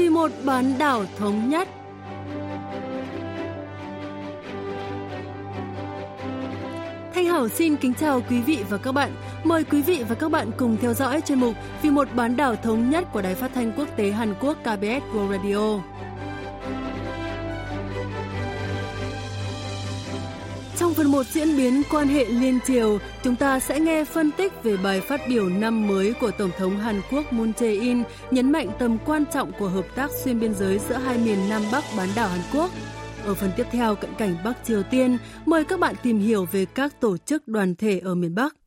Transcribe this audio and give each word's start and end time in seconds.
vì 0.00 0.08
một 0.08 0.30
bán 0.44 0.78
đảo 0.78 1.04
thống 1.18 1.48
nhất. 1.48 1.68
Thanh 7.14 7.26
Hảo 7.26 7.48
xin 7.48 7.76
kính 7.76 7.94
chào 7.94 8.22
quý 8.30 8.40
vị 8.40 8.58
và 8.70 8.78
các 8.78 8.92
bạn. 8.92 9.10
Mời 9.44 9.64
quý 9.64 9.82
vị 9.82 10.04
và 10.08 10.14
các 10.14 10.30
bạn 10.30 10.50
cùng 10.56 10.76
theo 10.80 10.94
dõi 10.94 11.20
chuyên 11.20 11.40
mục 11.40 11.54
Vì 11.82 11.90
một 11.90 12.08
bán 12.14 12.36
đảo 12.36 12.56
thống 12.56 12.90
nhất 12.90 13.04
của 13.12 13.22
Đài 13.22 13.34
Phát 13.34 13.50
thanh 13.54 13.72
Quốc 13.76 13.88
tế 13.96 14.10
Hàn 14.10 14.34
Quốc 14.40 14.58
KBS 14.62 15.14
World 15.14 15.30
Radio. 15.30 15.80
Một 21.10 21.26
diễn 21.26 21.56
biến 21.56 21.82
quan 21.90 22.08
hệ 22.08 22.24
liên 22.24 22.58
triều, 22.66 22.98
chúng 23.22 23.36
ta 23.36 23.60
sẽ 23.60 23.80
nghe 23.80 24.04
phân 24.04 24.30
tích 24.30 24.52
về 24.62 24.76
bài 24.76 25.00
phát 25.00 25.20
biểu 25.28 25.48
năm 25.48 25.88
mới 25.88 26.14
của 26.20 26.30
Tổng 26.30 26.50
thống 26.58 26.76
Hàn 26.76 27.00
Quốc 27.12 27.32
Moon 27.32 27.52
Jae-in 27.52 28.02
nhấn 28.30 28.52
mạnh 28.52 28.68
tầm 28.78 28.98
quan 29.06 29.24
trọng 29.32 29.52
của 29.58 29.68
hợp 29.68 29.84
tác 29.94 30.10
xuyên 30.24 30.40
biên 30.40 30.54
giới 30.54 30.78
giữa 30.88 30.94
hai 30.94 31.18
miền 31.18 31.38
Nam 31.48 31.62
Bắc 31.72 31.84
bán 31.96 32.08
đảo 32.16 32.28
Hàn 32.28 32.40
Quốc. 32.52 32.70
Ở 33.24 33.34
phần 33.34 33.50
tiếp 33.56 33.66
theo 33.70 33.94
cận 33.94 34.10
cảnh 34.18 34.36
Bắc 34.44 34.64
Triều 34.64 34.82
Tiên, 34.82 35.18
mời 35.46 35.64
các 35.64 35.80
bạn 35.80 35.94
tìm 36.02 36.18
hiểu 36.18 36.46
về 36.52 36.64
các 36.64 37.00
tổ 37.00 37.16
chức 37.16 37.48
đoàn 37.48 37.74
thể 37.74 38.00
ở 38.04 38.14
miền 38.14 38.34
Bắc. 38.34 38.59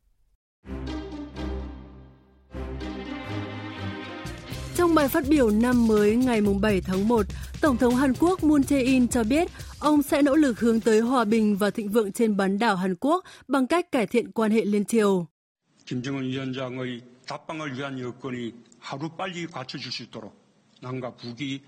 Trong 4.93 4.95
bài 4.95 5.09
phát 5.09 5.25
biểu 5.29 5.51
năm 5.51 5.87
mới 5.87 6.17
ngày 6.17 6.41
7 6.61 6.81
tháng 6.81 7.09
1, 7.09 7.27
Tổng 7.61 7.77
thống 7.77 7.97
Hàn 7.97 8.13
Quốc 8.21 8.45
Moon 8.45 8.61
Jae-in 8.61 9.07
cho 9.07 9.25
biết 9.25 9.49
ông 9.79 10.03
sẽ 10.03 10.23
nỗ 10.23 10.35
lực 10.35 10.61
hướng 10.61 10.81
tới 10.81 11.01
hòa 11.01 11.25
bình 11.25 11.57
và 11.57 11.71
thịnh 11.71 11.89
vượng 11.89 12.13
trên 12.13 12.37
bán 12.37 12.59
đảo 12.59 12.77
Hàn 12.77 12.95
Quốc 13.01 13.25
bằng 13.49 13.67
cách 13.67 13.93
cải 13.93 14.07
thiện 14.07 14.33
quan 14.33 14.51
hệ 14.51 14.65
liên 14.65 14.85
triều. 14.85 15.27
김정은 15.87 16.23
위원장의 16.25 17.01
답방을 17.27 17.75
위한 17.75 17.99
여건이 17.99 18.53
하루빨리 18.79 19.47
갖춰질 19.47 19.91
수 19.91 20.03
있도록 20.03 20.35
남과 20.83 21.13
북이 21.17 21.61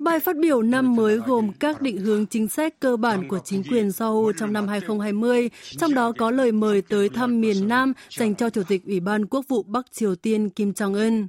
Bài 0.00 0.20
phát 0.20 0.36
biểu 0.36 0.62
năm 0.62 0.96
mới 0.96 1.16
gồm 1.16 1.52
các 1.52 1.82
định 1.82 1.98
hướng 1.98 2.26
chính 2.26 2.48
sách 2.48 2.80
cơ 2.80 2.96
bản 2.96 3.28
của 3.28 3.38
chính 3.44 3.62
quyền 3.70 3.92
Seoul 3.92 4.32
trong 4.38 4.52
năm 4.52 4.68
2020, 4.68 5.50
trong 5.78 5.94
đó 5.94 6.12
có 6.18 6.30
lời 6.30 6.52
mời 6.52 6.82
tới 6.82 7.08
thăm 7.08 7.40
miền 7.40 7.68
Nam 7.68 7.92
dành 8.10 8.34
cho 8.34 8.50
Chủ 8.50 8.62
tịch 8.62 8.84
Ủy 8.86 9.00
ban 9.00 9.26
Quốc 9.26 9.44
vụ 9.48 9.62
Bắc 9.62 9.92
Triều 9.92 10.14
Tiên 10.14 10.50
Kim 10.50 10.70
Jong-un. 10.70 11.26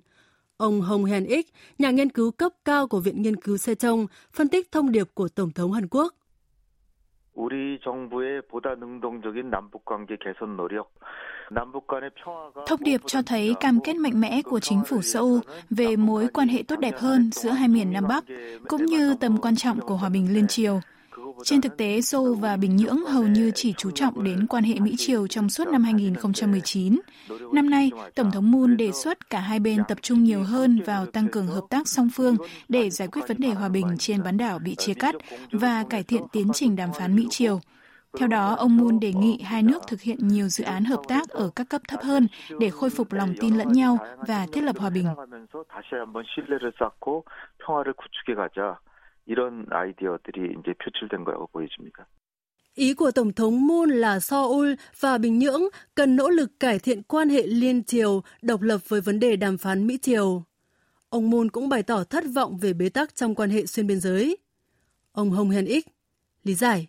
Ông 0.61 0.81
Hong 0.81 1.05
Hen 1.05 1.25
Ik, 1.25 1.47
nhà 1.79 1.91
nghiên 1.91 2.11
cứu 2.11 2.31
cấp 2.31 2.53
cao 2.65 2.89
của 2.89 3.01
Viện 3.01 3.23
Nghiên 3.23 3.37
cứu 3.37 3.57
Sê 3.57 3.75
Trông, 3.75 4.07
phân 4.33 4.49
tích 4.49 4.73
thông 4.73 4.93
điệp 4.93 5.07
của 5.15 5.29
Tổng 5.29 5.51
thống 5.51 5.73
Hàn 5.73 5.89
Quốc. 5.91 6.15
Thông 12.67 12.81
điệp 12.81 13.01
cho 13.07 13.23
thấy 13.23 13.55
cam 13.61 13.81
kết 13.85 13.95
mạnh 13.95 14.21
mẽ 14.21 14.43
của 14.43 14.61
chính 14.61 14.83
phủ 14.87 15.03
Seoul 15.03 15.39
về 15.71 15.97
mối 15.97 16.29
quan 16.35 16.49
hệ 16.49 16.63
tốt 16.69 16.77
đẹp 16.79 16.95
hơn 16.99 17.31
giữa 17.33 17.51
hai 17.51 17.69
miền 17.69 17.93
Nam 17.93 18.05
Bắc, 18.09 18.25
cũng 18.69 18.87
như 18.87 19.15
tầm 19.21 19.39
quan 19.39 19.57
trọng 19.57 19.81
của 19.81 19.97
hòa 19.97 20.09
bình 20.09 20.35
liên 20.35 20.47
triều. 20.47 20.81
Trên 21.45 21.61
thực 21.61 21.77
tế, 21.77 22.01
Seoul 22.01 22.39
và 22.39 22.57
Bình 22.57 22.77
Nhưỡng 22.77 23.05
hầu 23.05 23.23
như 23.23 23.51
chỉ 23.55 23.75
chú 23.77 23.91
trọng 23.91 24.25
đến 24.25 24.47
quan 24.47 24.65
hệ 24.65 24.75
Mỹ-Triều 24.81 25.27
trong 25.27 25.51
suốt 25.51 25.69
năm 25.69 25.85
2019. 25.85 27.01
Năm 27.53 27.71
nay, 27.71 27.91
Tổng 28.15 28.31
thống 28.31 28.51
Moon 28.51 28.77
đề 28.77 28.93
xuất 28.93 29.31
cả 29.31 29.41
hai 29.41 29.61
bên 29.61 29.83
tập 29.89 29.99
trung 30.03 30.25
nhiều 30.25 30.43
hơn 30.43 30.81
vào 30.87 31.07
tăng 31.07 31.29
cường 31.29 31.47
hợp 31.47 31.65
tác 31.71 31.89
song 31.89 32.09
phương 32.15 32.37
để 32.69 32.91
giải 32.91 33.09
quyết 33.09 33.23
vấn 33.29 33.37
đề 33.41 33.49
hòa 33.49 33.69
bình 33.69 33.87
trên 33.99 34.23
bán 34.23 34.37
đảo 34.37 34.59
bị 34.59 34.75
chia 34.75 34.95
cắt 34.95 35.15
và 35.53 35.85
cải 35.91 36.03
thiện 36.03 36.23
tiến 36.33 36.51
trình 36.55 36.77
đàm 36.77 36.91
phán 36.99 37.17
Mỹ-Triều. 37.17 37.61
Theo 38.19 38.29
đó, 38.29 38.55
ông 38.59 38.77
Moon 38.77 39.01
đề 39.01 39.13
nghị 39.13 39.43
hai 39.43 39.63
nước 39.63 39.83
thực 39.89 40.01
hiện 40.01 40.29
nhiều 40.29 40.49
dự 40.49 40.65
án 40.65 40.85
hợp 40.85 41.01
tác 41.09 41.29
ở 41.29 41.51
các 41.57 41.69
cấp 41.69 41.83
thấp 41.89 42.01
hơn 42.03 42.29
để 42.59 42.71
khôi 42.71 42.91
phục 42.91 43.13
lòng 43.13 43.35
tin 43.41 43.55
lẫn 43.55 43.73
nhau 43.73 43.99
và 44.29 44.47
thiết 44.53 44.61
lập 44.61 44.79
hòa 44.79 44.91
bình. 44.91 45.07
이런 49.30 49.66
아이디어들이 49.70 50.56
이제 50.60 50.74
표출된 50.74 51.24
거라고 51.24 51.48
보여집니다. 51.48 52.08
Ý 52.76 52.94
của 52.94 53.12
Tổng 53.12 53.34
thống 53.34 53.68
Moon 53.68 53.90
là 53.90 54.20
Seoul 54.20 54.74
và 55.00 55.18
Bình 55.18 55.40
Nhưỡng 55.40 55.62
cần 55.96 56.16
nỗ 56.16 56.30
lực 56.30 56.60
cải 56.60 56.80
thiện 56.80 57.04
quan 57.04 57.30
hệ 57.30 57.48
liên 57.48 57.84
triều, 57.84 58.24
độc 58.42 58.62
lập 58.62 58.78
với 58.88 59.02
vấn 59.02 59.20
đề 59.20 59.36
đàm 59.36 59.58
phán 59.58 59.88
Mỹ-Triều. 59.88 60.44
Ông 61.10 61.30
Moon 61.30 61.50
cũng 61.50 61.70
bày 61.70 61.84
tỏ 61.84 62.04
thất 62.04 62.24
vọng 62.36 62.58
về 62.58 62.74
bế 62.74 62.90
tắc 62.90 63.16
trong 63.16 63.36
quan 63.36 63.50
hệ 63.50 63.66
xuyên 63.66 63.88
biên 63.88 64.00
giới. 64.00 64.38
Ông 65.12 65.32
Hong 65.32 65.50
Hen-ik 65.50 65.86
lý 66.44 66.54
giải. 66.54 66.88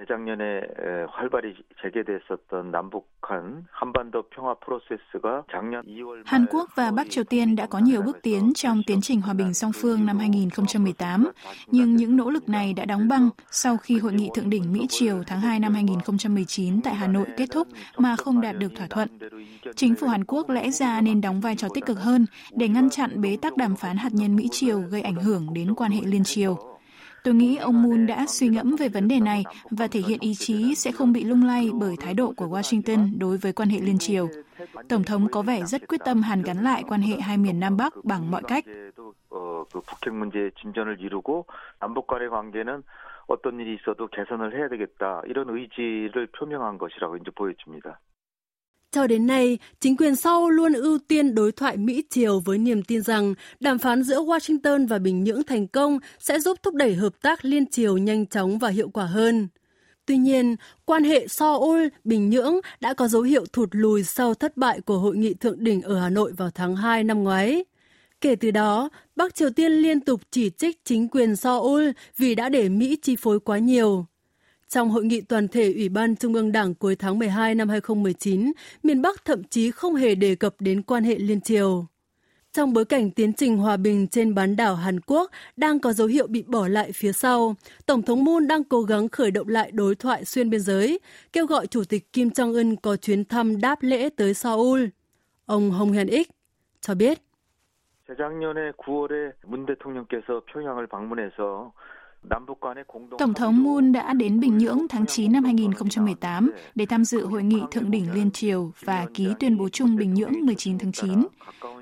재작년에 0.00 0.60
활발히 1.08 1.54
재개됐었던 1.82 2.70
남북한 2.70 3.66
한반도 3.70 4.22
평화 4.30 4.54
프로세스가 4.54 5.44
작년 5.52 5.84
2월 5.84 6.22
Hàn 6.26 6.46
Quốc 6.50 6.70
và 6.74 6.90
Bắc 6.90 7.10
Triều 7.10 7.24
Tiên 7.24 7.56
đã 7.56 7.66
có 7.66 7.78
nhiều 7.78 8.02
bước 8.02 8.18
tiến 8.22 8.52
trong 8.54 8.82
tiến 8.86 9.00
trình 9.02 9.20
hòa 9.20 9.34
bình 9.34 9.54
song 9.54 9.72
phương 9.74 10.06
năm 10.06 10.18
2018, 10.18 11.30
nhưng 11.66 11.96
những 11.96 12.16
nỗ 12.16 12.30
lực 12.30 12.48
này 12.48 12.72
đã 12.74 12.84
đóng 12.84 13.08
băng 13.08 13.30
sau 13.50 13.76
khi 13.76 13.98
hội 13.98 14.12
nghị 14.12 14.30
thượng 14.34 14.50
đỉnh 14.50 14.72
Mỹ 14.72 14.86
Triều 14.88 15.22
tháng 15.26 15.40
2 15.40 15.60
năm 15.60 15.74
2019 15.74 16.82
tại 16.82 16.94
Hà 16.94 17.06
Nội 17.06 17.26
kết 17.36 17.46
thúc 17.52 17.68
mà 17.96 18.16
không 18.16 18.40
đạt 18.40 18.56
được 18.58 18.72
thỏa 18.76 18.86
thuận. 18.86 19.08
Chính 19.76 19.94
phủ 19.94 20.06
Hàn 20.06 20.24
Quốc 20.24 20.50
lẽ 20.50 20.70
ra 20.70 21.00
nên 21.00 21.20
đóng 21.20 21.40
vai 21.40 21.56
trò 21.56 21.68
tích 21.74 21.86
cực 21.86 21.98
hơn 21.98 22.26
để 22.52 22.68
ngăn 22.68 22.90
chặn 22.90 23.20
bế 23.20 23.36
tắc 23.42 23.56
đàm 23.56 23.76
phán 23.76 23.96
hạt 23.96 24.12
nhân 24.12 24.36
Mỹ 24.36 24.48
Triều 24.50 24.80
gây 24.80 25.02
ảnh 25.02 25.16
hưởng 25.16 25.46
đến 25.54 25.74
quan 25.74 25.90
hệ 25.90 26.00
liên 26.04 26.24
triều. 26.24 26.70
Tôi 27.24 27.34
nghĩ 27.34 27.56
ông 27.56 27.82
Moon 27.82 28.06
đã 28.06 28.26
suy 28.26 28.48
ngẫm 28.48 28.76
về 28.76 28.88
vấn 28.88 29.08
đề 29.08 29.20
này 29.20 29.44
và 29.70 29.86
thể 29.86 30.00
hiện 30.00 30.20
ý 30.20 30.34
chí 30.34 30.74
sẽ 30.74 30.92
không 30.92 31.12
bị 31.12 31.24
lung 31.24 31.46
lay 31.46 31.70
bởi 31.80 31.96
thái 32.00 32.14
độ 32.14 32.32
của 32.36 32.46
Washington 32.46 33.18
đối 33.18 33.36
với 33.36 33.52
quan 33.52 33.68
hệ 33.68 33.80
liên 33.80 33.98
triều. 33.98 34.28
Tổng 34.88 35.02
thống 35.02 35.28
có 35.28 35.42
vẻ 35.42 35.64
rất 35.64 35.88
quyết 35.88 36.00
tâm 36.04 36.22
hàn 36.22 36.42
gắn 36.42 36.64
lại 36.64 36.84
quan 36.88 37.00
hệ 37.00 37.20
hai 37.20 37.36
miền 37.38 37.60
Nam 37.60 37.76
Bắc 37.76 38.04
bằng 38.04 38.30
mọi 38.30 38.42
cách. 38.48 38.64
어떤 43.30 43.60
일이 43.60 43.74
있어도 43.76 44.08
개선을 44.08 44.56
해야 44.56 44.68
되겠다 44.68 45.22
이런 45.26 45.48
의지를 45.48 46.26
표명한 46.36 46.78
것이라고 46.78 47.16
이제 47.16 47.30
보여집니다. 47.30 48.00
Cho 48.95 49.07
đến 49.07 49.27
nay, 49.27 49.57
chính 49.79 49.97
quyền 49.97 50.15
sau 50.15 50.49
luôn 50.49 50.73
ưu 50.73 50.99
tiên 51.07 51.35
đối 51.35 51.51
thoại 51.51 51.77
Mỹ-Triều 51.77 52.39
với 52.39 52.57
niềm 52.57 52.83
tin 52.83 53.01
rằng 53.01 53.33
đàm 53.59 53.77
phán 53.77 54.03
giữa 54.03 54.21
Washington 54.21 54.87
và 54.87 54.99
Bình 54.99 55.23
Nhưỡng 55.23 55.43
thành 55.43 55.67
công 55.67 55.99
sẽ 56.19 56.39
giúp 56.39 56.57
thúc 56.63 56.73
đẩy 56.73 56.95
hợp 56.95 57.13
tác 57.21 57.45
liên 57.45 57.69
triều 57.69 57.97
nhanh 57.97 58.25
chóng 58.25 58.59
và 58.59 58.69
hiệu 58.69 58.89
quả 58.89 59.05
hơn. 59.05 59.47
Tuy 60.05 60.17
nhiên, 60.17 60.55
quan 60.85 61.03
hệ 61.03 61.25
Seoul-Bình 61.25 62.29
Nhưỡng 62.29 62.55
đã 62.81 62.93
có 62.93 63.07
dấu 63.07 63.21
hiệu 63.21 63.45
thụt 63.53 63.69
lùi 63.71 64.03
sau 64.03 64.33
thất 64.33 64.57
bại 64.57 64.81
của 64.81 64.97
hội 64.97 65.17
nghị 65.17 65.33
thượng 65.33 65.63
đỉnh 65.63 65.81
ở 65.81 65.99
Hà 65.99 66.09
Nội 66.09 66.31
vào 66.37 66.49
tháng 66.49 66.75
2 66.75 67.03
năm 67.03 67.23
ngoái. 67.23 67.65
Kể 68.21 68.35
từ 68.35 68.51
đó, 68.51 68.89
Bắc 69.15 69.35
Triều 69.35 69.49
Tiên 69.49 69.71
liên 69.71 69.99
tục 69.99 70.21
chỉ 70.31 70.49
trích 70.49 70.85
chính 70.85 71.07
quyền 71.07 71.35
Seoul 71.35 71.89
vì 72.17 72.35
đã 72.35 72.49
để 72.49 72.69
Mỹ 72.69 72.97
chi 73.01 73.15
phối 73.15 73.39
quá 73.39 73.57
nhiều. 73.57 74.05
Trong 74.68 74.90
hội 74.90 75.04
nghị 75.04 75.20
toàn 75.20 75.48
thể 75.48 75.72
Ủy 75.72 75.88
ban 75.88 76.16
Trung 76.16 76.34
ương 76.34 76.52
Đảng 76.52 76.74
cuối 76.74 76.96
tháng 76.96 77.18
12 77.18 77.54
năm 77.54 77.68
2019, 77.68 78.52
miền 78.82 79.02
Bắc 79.02 79.24
thậm 79.24 79.44
chí 79.44 79.70
không 79.70 79.94
hề 79.94 80.14
đề 80.14 80.34
cập 80.34 80.54
đến 80.58 80.82
quan 80.82 81.04
hệ 81.04 81.14
liên 81.18 81.40
triều. 81.40 81.86
Trong 82.52 82.72
bối 82.72 82.84
cảnh 82.84 83.10
tiến 83.10 83.32
trình 83.32 83.56
hòa 83.56 83.76
bình 83.76 84.08
trên 84.08 84.34
bán 84.34 84.56
đảo 84.56 84.74
Hàn 84.74 85.00
Quốc 85.00 85.30
đang 85.56 85.80
có 85.80 85.92
dấu 85.92 86.08
hiệu 86.08 86.26
bị 86.26 86.42
bỏ 86.46 86.68
lại 86.68 86.92
phía 86.92 87.12
sau, 87.12 87.54
Tổng 87.86 88.02
thống 88.02 88.24
Moon 88.24 88.46
đang 88.48 88.64
cố 88.64 88.82
gắng 88.82 89.08
khởi 89.08 89.30
động 89.30 89.48
lại 89.48 89.70
đối 89.70 89.94
thoại 89.94 90.24
xuyên 90.24 90.50
biên 90.50 90.60
giới, 90.60 91.00
kêu 91.32 91.46
gọi 91.46 91.66
Chủ 91.66 91.84
tịch 91.84 92.12
Kim 92.12 92.28
Jong-un 92.28 92.76
có 92.82 92.96
chuyến 92.96 93.24
thăm 93.24 93.60
đáp 93.60 93.82
lễ 93.82 94.08
tới 94.16 94.34
Seoul. 94.34 94.84
Ông 95.46 95.70
Hong 95.70 95.92
Hen-ik 95.92 96.28
cho 96.80 96.94
biết. 96.94 97.18
재작년에 98.10 98.72
9월에 98.76 99.32
문 99.46 99.66
대통령께서 99.66 100.42
평양을 100.52 100.88
방문해서 100.88 101.72
Tổng 103.17 103.33
thống 103.33 103.63
Moon 103.63 103.91
đã 103.91 104.13
đến 104.13 104.39
Bình 104.39 104.57
Nhưỡng 104.57 104.87
tháng 104.89 105.05
9 105.05 105.31
năm 105.31 105.43
2018 105.43 106.51
để 106.75 106.85
tham 106.85 107.05
dự 107.05 107.25
hội 107.25 107.43
nghị 107.43 107.61
thượng 107.71 107.91
đỉnh 107.91 108.13
liên 108.13 108.31
triều 108.31 108.71
và 108.79 109.05
ký 109.13 109.27
tuyên 109.39 109.57
bố 109.57 109.69
chung 109.69 109.95
Bình 109.95 110.13
Nhưỡng 110.13 110.45
19 110.45 110.77
tháng 110.77 110.91
9. 110.91 111.25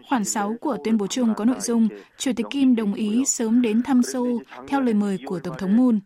Khoản 0.10 0.26
6 0.26 0.56
của 0.62 0.78
tuyên 0.84 0.98
bố 0.98 1.08
chung 1.08 1.34
có 1.38 1.46
nội 1.46 1.60
dung 1.60 1.88
Chủ 2.18 2.32
tịch 2.36 2.46
Kim 2.50 2.76
đồng 2.76 2.94
ý 2.94 3.24
sớm 3.26 3.62
đến 3.62 3.84
thăm 3.84 4.04
Seoul 4.04 4.42
theo 4.68 4.82
lời 4.82 4.94
mời 4.94 5.20
của 5.26 5.40
Tổng 5.40 5.58
thống 5.58 5.78
Moon. 5.78 6.00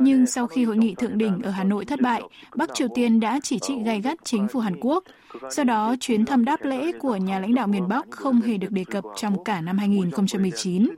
Nhưng 0.00 0.26
sau 0.26 0.46
khi 0.46 0.64
hội 0.64 0.76
nghị 0.76 0.94
thượng 0.94 1.18
đỉnh 1.18 1.42
ở 1.42 1.50
Hà 1.50 1.64
Nội 1.64 1.84
thất 1.84 2.00
bại, 2.00 2.22
Bắc 2.56 2.74
Triều 2.74 2.88
Tiên 2.94 3.20
đã 3.20 3.40
chỉ 3.42 3.58
trích 3.58 3.78
gay 3.84 4.00
gắt 4.00 4.18
chính 4.24 4.48
phủ 4.48 4.60
Hàn 4.60 4.76
Quốc. 4.80 5.04
Do 5.49 5.63
đó, 5.63 5.95
chuyến 5.99 6.25
thăm 6.25 6.45
đáp 6.45 6.63
lễ 6.63 6.91
của 6.99 7.15
nhà 7.15 7.39
lãnh 7.39 7.55
đạo 7.55 7.67
miền 7.67 7.87
Bắc 7.87 8.11
không 8.11 8.41
hề 8.41 8.57
được 8.57 8.71
đề 8.71 8.83
cập 8.91 9.03
trong 9.15 9.43
cả 9.43 9.61
năm 9.61 9.77
2019. 9.77 10.89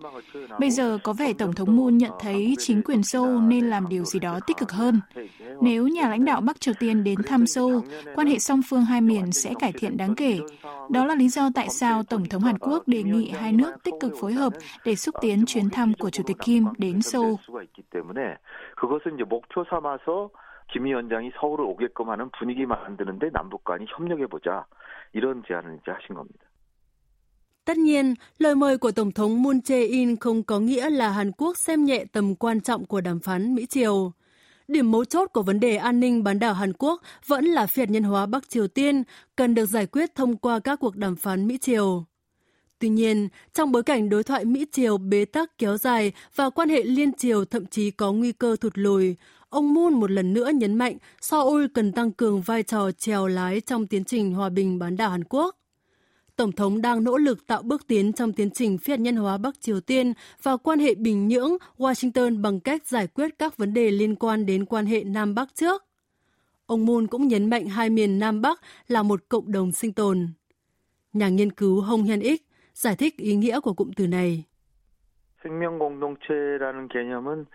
Bây 0.60 0.72
giờ 0.72 0.98
có 1.04 1.14
vẻ 1.14 1.34
Tổng 1.34 1.54
thống 1.54 1.78
Moon 1.78 1.98
nhận 1.98 2.12
thấy 2.20 2.56
chính 2.60 2.82
quyền 2.82 3.04
Seoul 3.04 3.42
nên 3.42 3.70
làm 3.70 3.90
điều 3.90 4.04
gì 4.04 4.20
đó 4.20 4.40
tích 4.48 4.58
cực 4.58 4.72
hơn. 4.72 5.02
Nếu 5.62 5.88
nhà 5.88 6.10
lãnh 6.10 6.26
đạo 6.26 6.42
Bắc 6.42 6.62
Triều 6.62 6.74
Tiên 6.80 7.04
đến 7.04 7.24
thăm 7.24 7.48
Seoul, 7.48 7.76
quan 8.16 8.28
hệ 8.28 8.40
song 8.40 8.62
phương 8.70 8.86
hai 8.86 9.02
miền 9.02 9.32
sẽ 9.32 9.54
cải 9.60 9.72
thiện 9.72 9.98
đáng 9.98 10.16
kể. 10.16 10.40
Đó 10.90 11.06
là 11.06 11.16
lý 11.16 11.30
do 11.30 11.50
tại 11.56 11.70
sao 11.70 12.04
Tổng 12.04 12.26
thống 12.26 12.44
Hàn 12.44 12.58
Quốc 12.58 12.88
đề 12.88 13.04
nghị 13.04 13.30
hai 13.30 13.52
nước 13.52 13.84
tích 13.84 13.94
cực 14.00 14.14
phối 14.22 14.34
hợp 14.34 14.54
để 14.86 14.96
xúc 14.96 15.16
tiến 15.22 15.46
chuyến 15.46 15.70
thăm 15.70 15.94
của 15.94 16.10
Chủ 16.10 16.24
tịch 16.24 16.38
Kim 16.40 16.66
đến 16.78 17.02
Seoul. 17.02 17.36
그것을 18.76 19.14
이제 19.14 19.24
목표 19.24 19.64
삼아서 19.70 20.30
김 20.74 20.86
위원장이 20.86 21.32
서울을 21.40 21.66
오게끔 21.66 22.10
하는 22.10 22.30
분위기 22.40 22.66
만드는데 22.66 23.30
남북 23.32 23.64
간이 23.64 23.86
협력해 23.88 24.28
보자 24.28 24.66
이런 25.14 25.44
제안을 25.48 25.78
이제 25.82 25.92
하신 25.92 26.16
겁니다. 26.16 26.46
Tất 27.66 27.78
nhiên, 27.78 28.16
lời 28.38 28.56
mời 28.56 28.78
của 28.78 28.92
Tổng 28.92 29.12
thống 29.12 29.44
Moon 29.44 29.60
Jae-in 29.60 30.16
không 30.20 30.44
có 30.44 30.60
nghĩa 30.60 30.90
là 30.90 31.10
Hàn 31.10 31.32
Quốc 31.32 31.58
xem 31.58 31.86
nhẹ 31.86 32.06
tầm 32.12 32.36
quan 32.36 32.62
trọng 32.62 32.86
của 32.86 33.02
đàm 33.02 33.20
phán 33.20 33.56
Mỹ-Triều. 33.56 34.12
Điểm 34.68 34.92
mấu 34.92 35.06
chốt 35.06 35.30
của 35.34 35.42
vấn 35.42 35.60
đề 35.60 35.76
an 35.76 36.00
ninh 36.00 36.24
bán 36.24 36.40
đảo 36.40 36.54
Hàn 36.54 36.74
Quốc 36.74 37.02
vẫn 37.28 37.46
là 37.46 37.66
phiệt 37.68 37.90
nhân 37.90 38.04
hóa 38.04 38.26
Bắc 38.26 38.50
Triều 38.50 38.68
Tiên, 38.68 39.04
cần 39.36 39.56
được 39.56 39.66
giải 39.66 39.86
quyết 39.86 40.16
thông 40.16 40.38
qua 40.38 40.60
các 40.60 40.80
cuộc 40.80 40.96
đàm 40.96 41.16
phán 41.16 41.48
Mỹ-Triều. 41.48 42.06
Tuy 42.80 42.90
nhiên, 42.90 43.28
trong 43.54 43.72
bối 43.72 43.84
cảnh 43.84 44.10
đối 44.10 44.24
thoại 44.24 44.46
Mỹ-Triều 44.46 44.98
bế 44.98 45.26
tắc 45.26 45.58
kéo 45.58 45.78
dài 45.78 46.12
và 46.36 46.50
quan 46.50 46.70
hệ 46.70 46.84
liên 46.84 47.14
triều 47.14 47.46
thậm 47.46 47.66
chí 47.66 47.92
có 47.92 48.12
nguy 48.12 48.32
cơ 48.32 48.56
thụt 48.62 48.78
lùi, 48.78 49.16
ông 49.50 49.74
Moon 49.74 49.94
một 49.94 50.12
lần 50.12 50.34
nữa 50.34 50.52
nhấn 50.56 50.76
mạnh 50.76 50.98
Seoul 51.22 51.66
cần 51.74 51.92
tăng 51.92 52.12
cường 52.12 52.42
vai 52.42 52.64
trò 52.64 52.92
chèo 52.92 53.28
lái 53.28 53.62
trong 53.62 53.88
tiến 53.88 54.04
trình 54.04 54.34
hòa 54.34 54.50
bình 54.50 54.80
bán 54.80 54.98
đảo 54.98 55.10
Hàn 55.10 55.24
Quốc. 55.24 55.56
Tổng 56.36 56.52
thống 56.52 56.82
đang 56.82 57.04
nỗ 57.04 57.18
lực 57.18 57.48
tạo 57.48 57.62
bước 57.62 57.88
tiến 57.88 58.14
trong 58.14 58.34
tiến 58.34 58.50
trình 58.52 58.78
phi 58.78 58.92
hạt 58.92 59.00
nhân 59.00 59.16
hóa 59.16 59.38
Bắc 59.38 59.62
Triều 59.62 59.80
Tiên 59.80 60.14
và 60.44 60.58
quan 60.58 60.80
hệ 60.80 60.96
Bình 60.96 61.28
Nhưỡng, 61.28 61.52
Washington 61.78 62.42
bằng 62.42 62.60
cách 62.60 62.88
giải 62.88 63.08
quyết 63.08 63.40
các 63.40 63.58
vấn 63.58 63.74
đề 63.74 63.92
liên 63.92 64.16
quan 64.16 64.46
đến 64.46 64.66
quan 64.66 64.86
hệ 64.86 65.04
Nam 65.04 65.36
Bắc 65.36 65.56
trước. 65.56 65.86
Ông 66.66 66.86
Moon 66.86 67.08
cũng 67.08 67.28
nhấn 67.28 67.50
mạnh 67.50 67.66
hai 67.66 67.90
miền 67.90 68.20
Nam 68.20 68.42
Bắc 68.42 68.62
là 68.88 69.04
một 69.04 69.30
cộng 69.30 69.52
đồng 69.52 69.72
sinh 69.72 69.94
tồn. 69.94 70.28
Nhà 71.14 71.30
nghiên 71.30 71.52
cứu 71.52 71.82
Hong 71.82 72.04
Hyun 72.04 72.20
Ik 72.20 72.42
giải 72.74 72.96
thích 72.96 73.18
ý 73.18 73.36
nghĩa 73.36 73.60
của 73.60 73.74
cụm 73.74 73.92
từ 73.96 74.08
này. 74.08 74.44
생명 75.44 75.78
공동체라는 75.78 76.88
개념은 76.88 77.46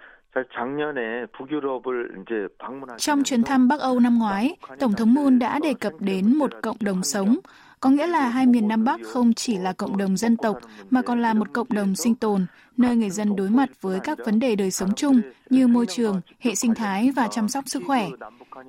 trong 2.98 3.24
chuyến 3.24 3.44
thăm 3.44 3.68
Bắc 3.68 3.80
Âu 3.80 4.00
năm 4.00 4.20
ngoái, 4.20 4.56
Tổng 4.80 4.94
thống 4.94 5.14
Moon 5.14 5.40
đã 5.40 5.60
đề 5.64 5.74
cập 5.74 5.94
đến 6.00 6.36
một 6.36 6.52
cộng 6.62 6.78
đồng 6.80 7.04
sống, 7.04 7.38
có 7.83 7.91
nghĩa 7.91 8.07
là 8.07 8.29
hai 8.29 8.47
miền 8.47 8.69
Nam 8.69 8.85
Bắc 8.85 9.01
không 9.05 9.33
chỉ 9.33 9.59
là 9.59 9.73
cộng 9.73 9.97
đồng 9.97 10.17
dân 10.17 10.37
tộc 10.37 10.59
mà 10.91 11.03
còn 11.03 11.23
là 11.23 11.35
một 11.35 11.53
cộng 11.53 11.67
đồng 11.71 11.95
sinh 11.95 12.15
tồn, 12.15 12.47
nơi 12.77 12.97
người 12.97 13.11
dân 13.11 13.37
đối 13.37 13.51
mặt 13.51 13.69
với 13.81 14.01
các 14.01 14.19
vấn 14.25 14.39
đề 14.39 14.57
đời 14.57 14.71
sống 14.71 14.95
chung 14.97 15.21
như 15.51 15.67
môi 15.67 15.87
trường, 15.87 16.21
hệ 16.41 16.55
sinh 16.55 16.75
thái 16.75 17.11
và 17.17 17.29
chăm 17.29 17.49
sóc 17.49 17.65
sức 17.67 17.83
khỏe. 17.87 18.09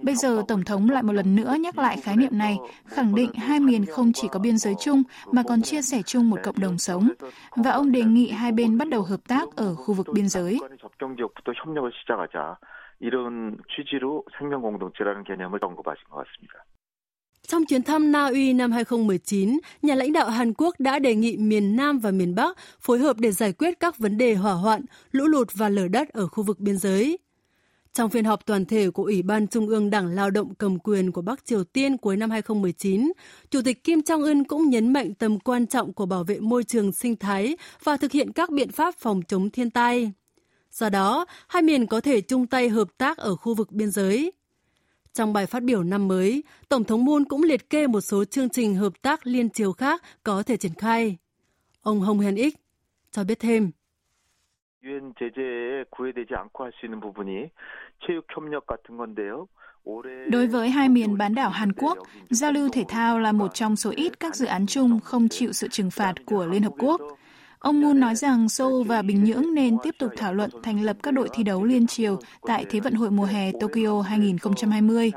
Bây 0.01 0.15
giờ 0.15 0.43
Tổng 0.47 0.63
thống 0.63 0.89
lại 0.89 1.03
một 1.03 1.13
lần 1.13 1.35
nữa 1.35 1.55
nhắc 1.59 1.77
lại 1.77 1.97
khái 2.03 2.15
niệm 2.17 2.37
này, 2.37 2.57
khẳng 2.85 3.15
định 3.15 3.33
hai 3.33 3.59
miền 3.59 3.85
không 3.85 4.13
chỉ 4.13 4.27
có 4.31 4.39
biên 4.39 4.57
giới 4.57 4.73
chung 4.79 5.03
mà 5.31 5.43
còn 5.47 5.61
chia 5.61 5.81
sẻ 5.81 6.01
chung 6.05 6.29
một 6.29 6.39
cộng 6.43 6.59
đồng 6.59 6.77
sống. 6.77 7.09
Và 7.55 7.71
ông 7.71 7.91
đề 7.91 8.01
nghị 8.01 8.31
hai 8.31 8.51
bên 8.51 8.77
bắt 8.77 8.89
đầu 8.89 9.01
hợp 9.01 9.19
tác 9.27 9.55
ở 9.55 9.75
khu 9.75 9.93
vực 9.93 10.07
biên 10.13 10.29
giới. 10.29 10.59
이런 13.01 13.57
취지로 13.69 14.23
생명 14.37 14.61
공동체라는 14.61 15.23
개념을 15.23 15.59
언급하신 15.63 16.03
것 16.09 16.17
같습니다. 16.17 16.65
Trong 17.48 17.64
chuyến 17.64 17.82
thăm 17.82 18.12
Na 18.12 18.26
Uy 18.26 18.52
năm 18.52 18.72
2019, 18.72 19.58
nhà 19.82 19.94
lãnh 19.94 20.12
đạo 20.12 20.30
Hàn 20.30 20.52
Quốc 20.56 20.74
đã 20.78 20.98
đề 20.98 21.14
nghị 21.14 21.36
miền 21.36 21.76
Nam 21.76 21.98
và 21.98 22.10
miền 22.10 22.34
Bắc 22.34 22.56
phối 22.80 22.98
hợp 22.98 23.16
để 23.18 23.32
giải 23.32 23.52
quyết 23.52 23.80
các 23.80 23.98
vấn 23.98 24.18
đề 24.18 24.34
hỏa 24.34 24.52
hoạn, 24.52 24.82
lũ 25.12 25.26
lụt 25.26 25.48
và 25.54 25.68
lở 25.68 25.88
đất 25.88 26.08
ở 26.08 26.26
khu 26.26 26.44
vực 26.44 26.60
biên 26.60 26.76
giới. 26.76 27.18
Trong 27.92 28.10
phiên 28.10 28.24
họp 28.24 28.46
toàn 28.46 28.64
thể 28.64 28.90
của 28.90 29.02
Ủy 29.02 29.22
ban 29.22 29.46
Trung 29.46 29.68
ương 29.68 29.90
Đảng 29.90 30.06
Lao 30.06 30.30
động 30.30 30.54
cầm 30.54 30.78
quyền 30.78 31.12
của 31.12 31.22
Bắc 31.22 31.44
Triều 31.44 31.64
Tiên 31.64 31.96
cuối 31.96 32.16
năm 32.16 32.30
2019, 32.30 33.12
Chủ 33.50 33.60
tịch 33.64 33.84
Kim 33.84 33.98
Jong-un 33.98 34.44
cũng 34.48 34.70
nhấn 34.70 34.92
mạnh 34.92 35.14
tầm 35.14 35.38
quan 35.38 35.66
trọng 35.66 35.92
của 35.92 36.06
bảo 36.06 36.24
vệ 36.24 36.40
môi 36.40 36.64
trường 36.64 36.92
sinh 36.92 37.16
thái 37.16 37.56
và 37.82 37.96
thực 37.96 38.12
hiện 38.12 38.32
các 38.32 38.50
biện 38.50 38.70
pháp 38.70 38.94
phòng 38.98 39.22
chống 39.28 39.50
thiên 39.50 39.70
tai. 39.70 40.12
Do 40.72 40.88
đó, 40.88 41.26
hai 41.48 41.62
miền 41.62 41.86
có 41.86 42.00
thể 42.00 42.20
chung 42.20 42.46
tay 42.46 42.68
hợp 42.68 42.88
tác 42.98 43.18
ở 43.18 43.36
khu 43.36 43.54
vực 43.54 43.72
biên 43.72 43.90
giới. 43.90 44.32
Trong 45.13 45.33
bài 45.33 45.45
phát 45.45 45.63
biểu 45.63 45.83
năm 45.83 46.07
mới, 46.07 46.43
Tổng 46.69 46.83
thống 46.83 47.05
Moon 47.05 47.25
cũng 47.25 47.43
liệt 47.43 47.69
kê 47.69 47.87
một 47.87 48.01
số 48.01 48.25
chương 48.25 48.49
trình 48.49 48.75
hợp 48.75 48.93
tác 49.01 49.27
liên 49.27 49.49
triều 49.49 49.73
khác 49.73 50.03
có 50.23 50.43
thể 50.43 50.57
triển 50.57 50.73
khai. 50.73 51.17
Ông 51.81 52.01
Hong 52.01 52.19
Hen 52.19 52.35
Ik 52.35 52.55
cho 53.11 53.23
biết 53.23 53.39
thêm. 53.39 53.71
유엔 54.83 55.13
제재에 55.19 55.83
구애되지 55.91 56.31
않고 56.41 56.63
할 56.63 56.71
수 56.71 56.85
있는 56.85 57.01
부분이 57.03 57.31
체육 58.03 58.23
협력 58.33 58.65
같은 58.65 58.97
건데요. 58.97 59.47
Đối 60.31 60.47
với 60.47 60.69
hai 60.69 60.89
miền 60.89 61.17
bán 61.17 61.35
đảo 61.35 61.49
Hàn 61.49 61.73
Quốc, 61.73 61.97
giao 62.29 62.51
lưu 62.51 62.69
thể 62.69 62.83
thao 62.87 63.19
là 63.19 63.31
một 63.31 63.53
trong 63.53 63.75
số 63.75 63.91
ít 63.95 64.19
các 64.19 64.35
dự 64.35 64.45
án 64.45 64.67
chung 64.67 64.99
không 64.99 65.29
chịu 65.29 65.53
sự 65.53 65.67
trừng 65.67 65.91
phạt 65.91 66.13
của 66.25 66.45
Liên 66.45 66.63
Hợp 66.63 66.73
Quốc. 66.79 67.01
Ông 67.64 67.80
Moon 67.80 68.00
nói 68.00 68.14
rằng 68.14 68.48
Seoul 68.48 68.86
và 68.86 69.02
Bình 69.02 69.24
Nhưỡng 69.24 69.54
nên 69.54 69.76
tiếp 69.82 69.94
tục 69.98 70.10
thảo 70.16 70.34
luận 70.34 70.50
thành 70.62 70.82
lập 70.82 70.96
các 71.02 71.10
đội 71.10 71.28
thi 71.32 71.42
đấu 71.42 71.64
liên 71.64 71.86
triều 71.86 72.20
tại 72.46 72.64
Thế 72.70 72.80
vận 72.80 72.94
hội 72.94 73.10
mùa 73.10 73.24
hè 73.24 73.52
Tokyo 73.60 74.02
2020. 74.02 75.12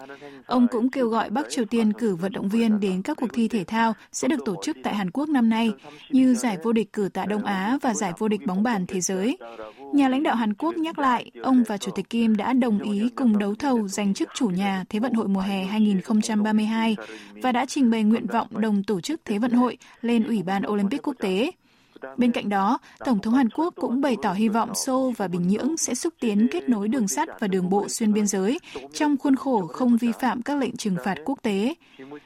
Ông 0.45 0.67
cũng 0.71 0.89
kêu 0.89 1.07
gọi 1.07 1.29
Bắc 1.29 1.45
Triều 1.49 1.65
Tiên 1.65 1.93
cử 1.93 2.15
vận 2.15 2.31
động 2.31 2.49
viên 2.49 2.79
đến 2.79 3.01
các 3.01 3.17
cuộc 3.17 3.27
thi 3.33 3.47
thể 3.47 3.63
thao 3.63 3.93
sẽ 4.11 4.27
được 4.27 4.39
tổ 4.45 4.55
chức 4.63 4.77
tại 4.83 4.95
Hàn 4.95 5.11
Quốc 5.11 5.29
năm 5.29 5.49
nay, 5.49 5.71
như 6.09 6.35
giải 6.35 6.57
vô 6.63 6.73
địch 6.73 6.93
cử 6.93 7.09
tạ 7.13 7.25
Đông 7.25 7.43
Á 7.43 7.77
và 7.81 7.93
giải 7.93 8.11
vô 8.17 8.27
địch 8.27 8.45
bóng 8.45 8.63
bàn 8.63 8.85
thế 8.87 9.01
giới. 9.01 9.37
Nhà 9.93 10.09
lãnh 10.09 10.23
đạo 10.23 10.35
Hàn 10.35 10.53
Quốc 10.53 10.77
nhắc 10.77 10.99
lại, 10.99 11.31
ông 11.43 11.63
và 11.67 11.77
Chủ 11.77 11.91
tịch 11.95 12.09
Kim 12.09 12.35
đã 12.37 12.53
đồng 12.53 12.79
ý 12.79 13.09
cùng 13.15 13.37
đấu 13.37 13.55
thầu 13.55 13.87
giành 13.87 14.13
chức 14.13 14.29
chủ 14.35 14.47
nhà 14.47 14.85
Thế 14.89 14.99
vận 14.99 15.13
hội 15.13 15.27
mùa 15.27 15.41
hè 15.41 15.63
2032 15.63 16.95
và 17.41 17.51
đã 17.51 17.65
trình 17.65 17.91
bày 17.91 18.03
nguyện 18.03 18.27
vọng 18.27 18.47
đồng 18.61 18.83
tổ 18.83 19.01
chức 19.01 19.21
Thế 19.25 19.39
vận 19.39 19.51
hội 19.51 19.77
lên 20.01 20.23
Ủy 20.23 20.43
ban 20.43 20.67
Olympic 20.67 21.01
quốc 21.07 21.15
tế. 21.19 21.51
Bên 22.17 22.31
cạnh 22.31 22.49
đó, 22.49 22.79
Tổng 23.05 23.19
thống 23.19 23.33
Hàn 23.33 23.49
Quốc 23.49 23.73
cũng 23.75 24.01
bày 24.01 24.15
tỏ 24.21 24.33
hy 24.33 24.49
vọng 24.49 24.75
Seoul 24.75 25.13
và 25.17 25.27
Bình 25.27 25.47
Nhưỡng 25.47 25.77
sẽ 25.77 25.95
xúc 25.95 26.13
tiến 26.19 26.47
kết 26.51 26.69
nối 26.69 26.87
đường 26.87 27.07
sắt 27.07 27.29
và 27.39 27.47
đường 27.47 27.69
bộ 27.69 27.89
xuyên 27.89 28.13
biên 28.13 28.27
giới 28.27 28.59
trong 28.93 29.17
khuôn 29.17 29.35
khổ 29.35 29.67
không 29.67 29.97
vi 29.97 30.11
phạm 30.19 30.41
các 30.41 30.57
lệnh 30.57 30.77
trừng 30.77 30.97
phạt 31.03 31.15
quốc 31.25 31.39
tế. 31.41 31.73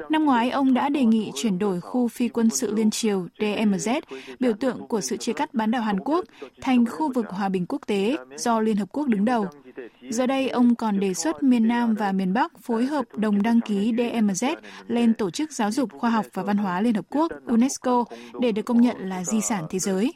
Năm 0.10 0.26
ngoái, 0.26 0.50
ông 0.50 0.74
đã 0.74 0.90
đề 0.90 1.04
nghị 1.04 1.32
chuyển 1.36 1.60
đổi 1.60 1.82
khu 1.82 2.08
phi 2.08 2.30
quân 2.30 2.50
sự 2.50 2.74
liên 2.76 2.90
triều 2.90 3.28
DMZ, 3.38 4.02
biểu 4.40 4.54
tượng 4.54 4.88
của 4.88 5.02
sự 5.02 5.18
chia 5.18 5.34
cắt 5.34 5.54
bán 5.54 5.72
đảo 5.72 5.82
Hàn 5.82 6.00
Quốc, 6.00 6.26
thành 6.62 6.86
khu 6.86 7.14
vực 7.14 7.26
hòa 7.30 7.50
bình 7.50 7.66
quốc 7.70 7.82
tế 7.88 8.16
do 8.38 8.60
Liên 8.60 8.78
Hợp 8.78 8.90
Quốc 8.92 9.08
đứng 9.08 9.26
đầu. 9.26 9.46
Giờ 10.12 10.28
đây, 10.28 10.50
ông 10.50 10.76
còn 10.76 11.00
đề 11.00 11.14
xuất 11.14 11.44
miền 11.44 11.68
Nam 11.68 11.96
và 11.96 12.12
miền 12.12 12.34
Bắc 12.34 12.52
phối 12.58 12.86
hợp 12.86 13.06
đồng 13.16 13.42
đăng 13.42 13.62
ký 13.62 13.94
DMZ 13.94 14.56
lên 14.88 15.14
Tổ 15.14 15.30
chức 15.30 15.52
Giáo 15.52 15.72
dục 15.72 15.90
Khoa 15.94 16.10
học 16.10 16.26
và 16.34 16.44
Văn 16.44 16.58
hóa 16.58 16.82
Liên 16.82 16.94
Hợp 16.94 17.06
Quốc 17.10 17.32
UNESCO 17.48 18.06
để 18.40 18.52
được 18.52 18.62
công 18.62 18.82
nhận 18.82 19.10
là 19.10 19.24
di 19.24 19.42
sản 19.42 19.64
thế 19.70 19.80
giới. 19.80 20.14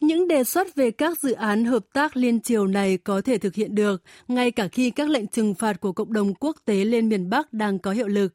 Những 0.00 0.28
đề 0.28 0.44
xuất 0.44 0.74
về 0.74 0.90
các 0.90 1.18
dự 1.18 1.32
án 1.32 1.64
hợp 1.64 1.82
tác 1.94 2.16
liên 2.16 2.40
triều 2.40 2.66
này 2.66 2.96
có 2.96 3.20
thể 3.20 3.38
thực 3.38 3.54
hiện 3.54 3.74
được 3.74 4.02
ngay 4.28 4.50
cả 4.50 4.68
khi 4.68 4.90
các 4.90 5.08
lệnh 5.08 5.26
trừng 5.26 5.54
phạt 5.54 5.80
của 5.80 5.92
cộng 5.92 6.12
đồng 6.12 6.34
quốc 6.34 6.56
tế 6.64 6.84
lên 6.84 7.08
miền 7.08 7.30
Bắc 7.30 7.52
đang 7.52 7.78
có 7.78 7.90
hiệu 7.90 8.08
lực. 8.08 8.34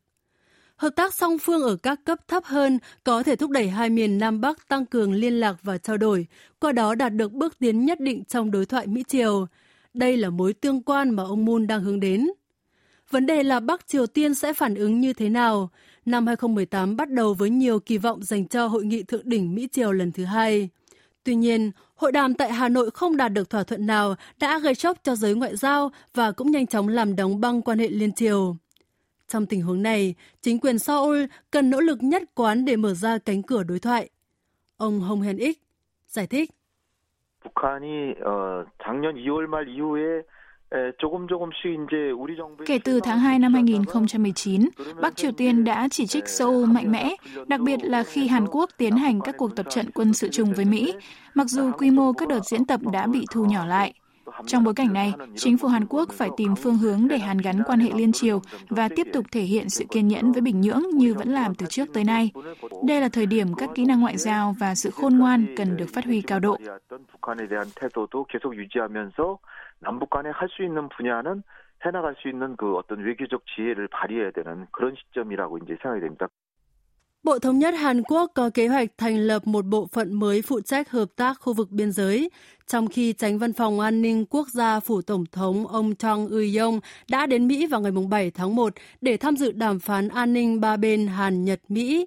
Hợp 0.82 0.96
tác 0.96 1.14
song 1.14 1.38
phương 1.38 1.62
ở 1.62 1.76
các 1.76 2.00
cấp 2.06 2.28
thấp 2.28 2.44
hơn 2.46 2.80
có 3.04 3.24
thể 3.24 3.36
thúc 3.36 3.50
đẩy 3.52 3.70
hai 3.70 3.90
miền 3.90 4.18
Nam 4.18 4.42
Bắc 4.42 4.68
tăng 4.68 4.86
cường 4.86 5.14
liên 5.14 5.34
lạc 5.34 5.56
và 5.64 5.78
trao 5.78 5.98
đổi, 5.98 6.28
qua 6.60 6.72
đó 6.72 6.96
đạt 6.96 7.14
được 7.14 7.32
bước 7.32 7.60
tiến 7.60 7.86
nhất 7.86 8.00
định 8.00 8.24
trong 8.24 8.52
đối 8.52 8.66
thoại 8.66 8.88
Mỹ-Triều. 8.88 9.46
Đây 9.94 10.18
là 10.18 10.30
mối 10.30 10.54
tương 10.54 10.82
quan 10.82 11.10
mà 11.10 11.24
ông 11.24 11.46
Moon 11.46 11.68
đang 11.68 11.84
hướng 11.84 12.00
đến. 12.00 12.28
Vấn 13.10 13.26
đề 13.26 13.44
là 13.44 13.60
Bắc 13.60 13.88
Triều 13.88 14.08
Tiên 14.08 14.34
sẽ 14.34 14.54
phản 14.54 14.76
ứng 14.76 15.02
như 15.02 15.14
thế 15.14 15.30
nào? 15.30 15.70
Năm 16.06 16.28
2018 16.28 16.96
bắt 16.96 17.10
đầu 17.10 17.34
với 17.34 17.50
nhiều 17.50 17.80
kỳ 17.80 17.98
vọng 17.98 18.24
dành 18.24 18.48
cho 18.48 18.68
hội 18.68 18.86
nghị 18.86 19.04
thượng 19.04 19.30
đỉnh 19.30 19.56
Mỹ-Triều 19.56 19.92
lần 19.92 20.12
thứ 20.12 20.26
hai. 20.26 20.70
Tuy 21.24 21.36
nhiên, 21.36 21.72
hội 21.96 22.12
đàm 22.12 22.34
tại 22.34 22.54
Hà 22.54 22.70
Nội 22.70 22.92
không 22.92 23.18
đạt 23.18 23.34
được 23.34 23.50
thỏa 23.50 23.64
thuận 23.64 23.86
nào 23.86 24.16
đã 24.40 24.60
gây 24.60 24.76
sốc 24.76 24.98
cho 25.04 25.16
giới 25.16 25.36
ngoại 25.36 25.56
giao 25.56 25.92
và 26.14 26.32
cũng 26.32 26.52
nhanh 26.52 26.68
chóng 26.68 26.88
làm 26.88 27.16
đóng 27.16 27.42
băng 27.42 27.62
quan 27.62 27.80
hệ 27.80 27.88
liên 27.88 28.12
triều. 28.14 28.56
Trong 29.31 29.47
tình 29.47 29.63
huống 29.63 29.83
này, 29.83 30.15
chính 30.41 30.59
quyền 30.59 30.79
Seoul 30.79 31.25
cần 31.51 31.71
nỗ 31.71 31.81
lực 31.81 32.03
nhất 32.03 32.23
quán 32.35 32.65
để 32.65 32.77
mở 32.77 32.95
ra 32.95 33.19
cánh 33.19 33.43
cửa 33.43 33.63
đối 33.63 33.79
thoại. 33.79 34.11
Ông 34.77 35.01
Hong 35.01 35.21
Hen 35.21 35.37
Ik 35.37 35.59
giải 36.07 36.27
thích. 36.27 36.51
북한이 37.45 38.15
어, 38.25 38.65
작년 38.83 39.15
2월 39.15 39.47
말 39.47 39.69
이후에 39.69 40.23
Kể 42.67 42.79
từ 42.85 43.01
tháng 43.01 43.19
2 43.19 43.39
năm 43.39 43.55
2019, 43.55 44.69
Bắc 45.03 45.17
Triều 45.17 45.33
Tiên 45.33 45.65
đã 45.65 45.89
chỉ 45.91 46.07
trích 46.07 46.29
Seoul 46.29 46.67
mạnh 46.67 46.93
mẽ, 46.93 47.17
đặc 47.47 47.61
biệt 47.61 47.77
là 47.83 48.03
khi 48.03 48.29
Hàn 48.29 48.47
Quốc 48.51 48.71
tiến 48.77 48.97
hành 48.97 49.21
các 49.21 49.35
cuộc 49.39 49.57
tập 49.57 49.67
trận 49.71 49.91
quân 49.95 50.15
sự 50.15 50.29
chung 50.33 50.53
với 50.53 50.65
Mỹ, 50.65 50.95
mặc 51.35 51.47
dù 51.47 51.71
quy 51.79 51.91
mô 51.91 52.13
các 52.13 52.29
đợt 52.29 52.41
diễn 52.41 52.65
tập 52.65 52.81
đã 52.93 53.07
bị 53.07 53.25
thu 53.33 53.45
nhỏ 53.45 53.67
lại. 53.67 53.95
Trong 54.47 54.65
bối 54.65 54.75
cảnh 54.75 54.93
này, 54.93 55.13
chính 55.37 55.59
phủ 55.59 55.69
Hàn 55.69 55.87
Quốc 55.87 56.13
phải 56.13 56.31
tìm 56.37 56.55
phương 56.57 56.79
hướng 56.79 57.09
để 57.09 57.19
hàn 57.19 57.39
gắn 57.39 57.63
quan 57.67 57.81
hệ 57.81 57.91
liên 57.95 58.13
triều 58.13 58.41
và 58.69 58.89
tiếp 58.97 59.07
tục 59.13 59.25
thể 59.33 59.41
hiện 59.41 59.69
sự 59.69 59.85
kiên 59.91 60.09
nhẫn 60.09 60.33
với 60.33 60.43
Bình 60.43 60.61
Nhưỡng 60.61 60.83
như 60.95 61.15
vẫn 61.15 61.29
làm 61.29 61.55
từ 61.55 61.67
trước 61.67 61.89
tới 61.95 62.05
nay. 62.05 62.31
Đây 62.87 63.01
là 63.01 63.09
thời 63.09 63.27
điểm 63.27 63.55
các 63.55 63.71
kỹ 63.75 63.85
năng 63.85 64.01
ngoại 64.01 64.17
giao 64.17 64.55
và 64.61 64.75
sự 64.75 64.91
khôn 64.91 65.19
ngoan 65.19 65.47
cần 65.57 65.77
được 65.77 65.87
phát 65.95 66.05
huy 66.05 66.21
cao 66.23 66.41
độ. 66.41 66.57
남북 69.81 70.11
간에 70.11 70.31
할 70.31 70.49
수 70.49 70.63
있는 70.63 70.89
분야는 70.89 71.43
해나갈 71.85 72.15
수 72.19 72.29
있는 72.29 72.57
그 72.57 72.77
어떤 72.77 73.05
외교적 73.05 73.45
지혜를 73.47 73.89
발휘해야 73.89 74.31
되는 74.31 74.67
그런 74.73 74.95
시점이라고 74.97 75.59
이제 75.59 75.77
생각이 75.83 76.01
됩니다. 76.01 76.29
Bộ 77.24 77.40
Thống 77.40 77.60
nhất 77.60 77.74
Hàn 77.74 78.04
Quốc 78.04 78.32
có 78.36 78.50
kế 78.50 78.68
hoạch 78.68 78.90
thành 78.98 79.18
lập 79.18 79.48
một 79.48 79.66
bộ 79.66 79.88
phận 79.92 80.14
mới 80.14 80.42
phụ 80.42 80.62
trách 80.62 80.90
hợp 80.90 81.10
tác 81.16 81.40
khu 81.40 81.54
vực 81.54 81.72
biên 81.72 81.92
giới, 81.92 82.30
trong 82.68 82.88
khi 82.88 83.14
tránh 83.14 83.38
văn 83.40 83.54
phòng 83.54 83.80
an 83.80 84.02
ninh 84.02 84.26
quốc 84.26 84.48
gia 84.54 84.80
phủ 84.80 85.02
Tổng 85.02 85.26
thống 85.32 85.68
ông 85.68 85.96
Chung 85.96 86.28
Eui-yong 86.32 86.80
đã 87.10 87.26
đến 87.26 87.48
Mỹ 87.48 87.68
vào 87.68 87.82
ngày 87.82 87.92
7 88.10 88.32
tháng 88.32 88.56
1 88.56 88.74
để 89.02 89.18
tham 89.18 89.38
dự 89.38 89.52
đàm 89.52 89.80
phán 89.80 90.08
an 90.08 90.34
ninh 90.34 90.62
ba 90.62 90.78
bên 90.78 91.08
Hàn-Nhật-Mỹ. 91.08 92.06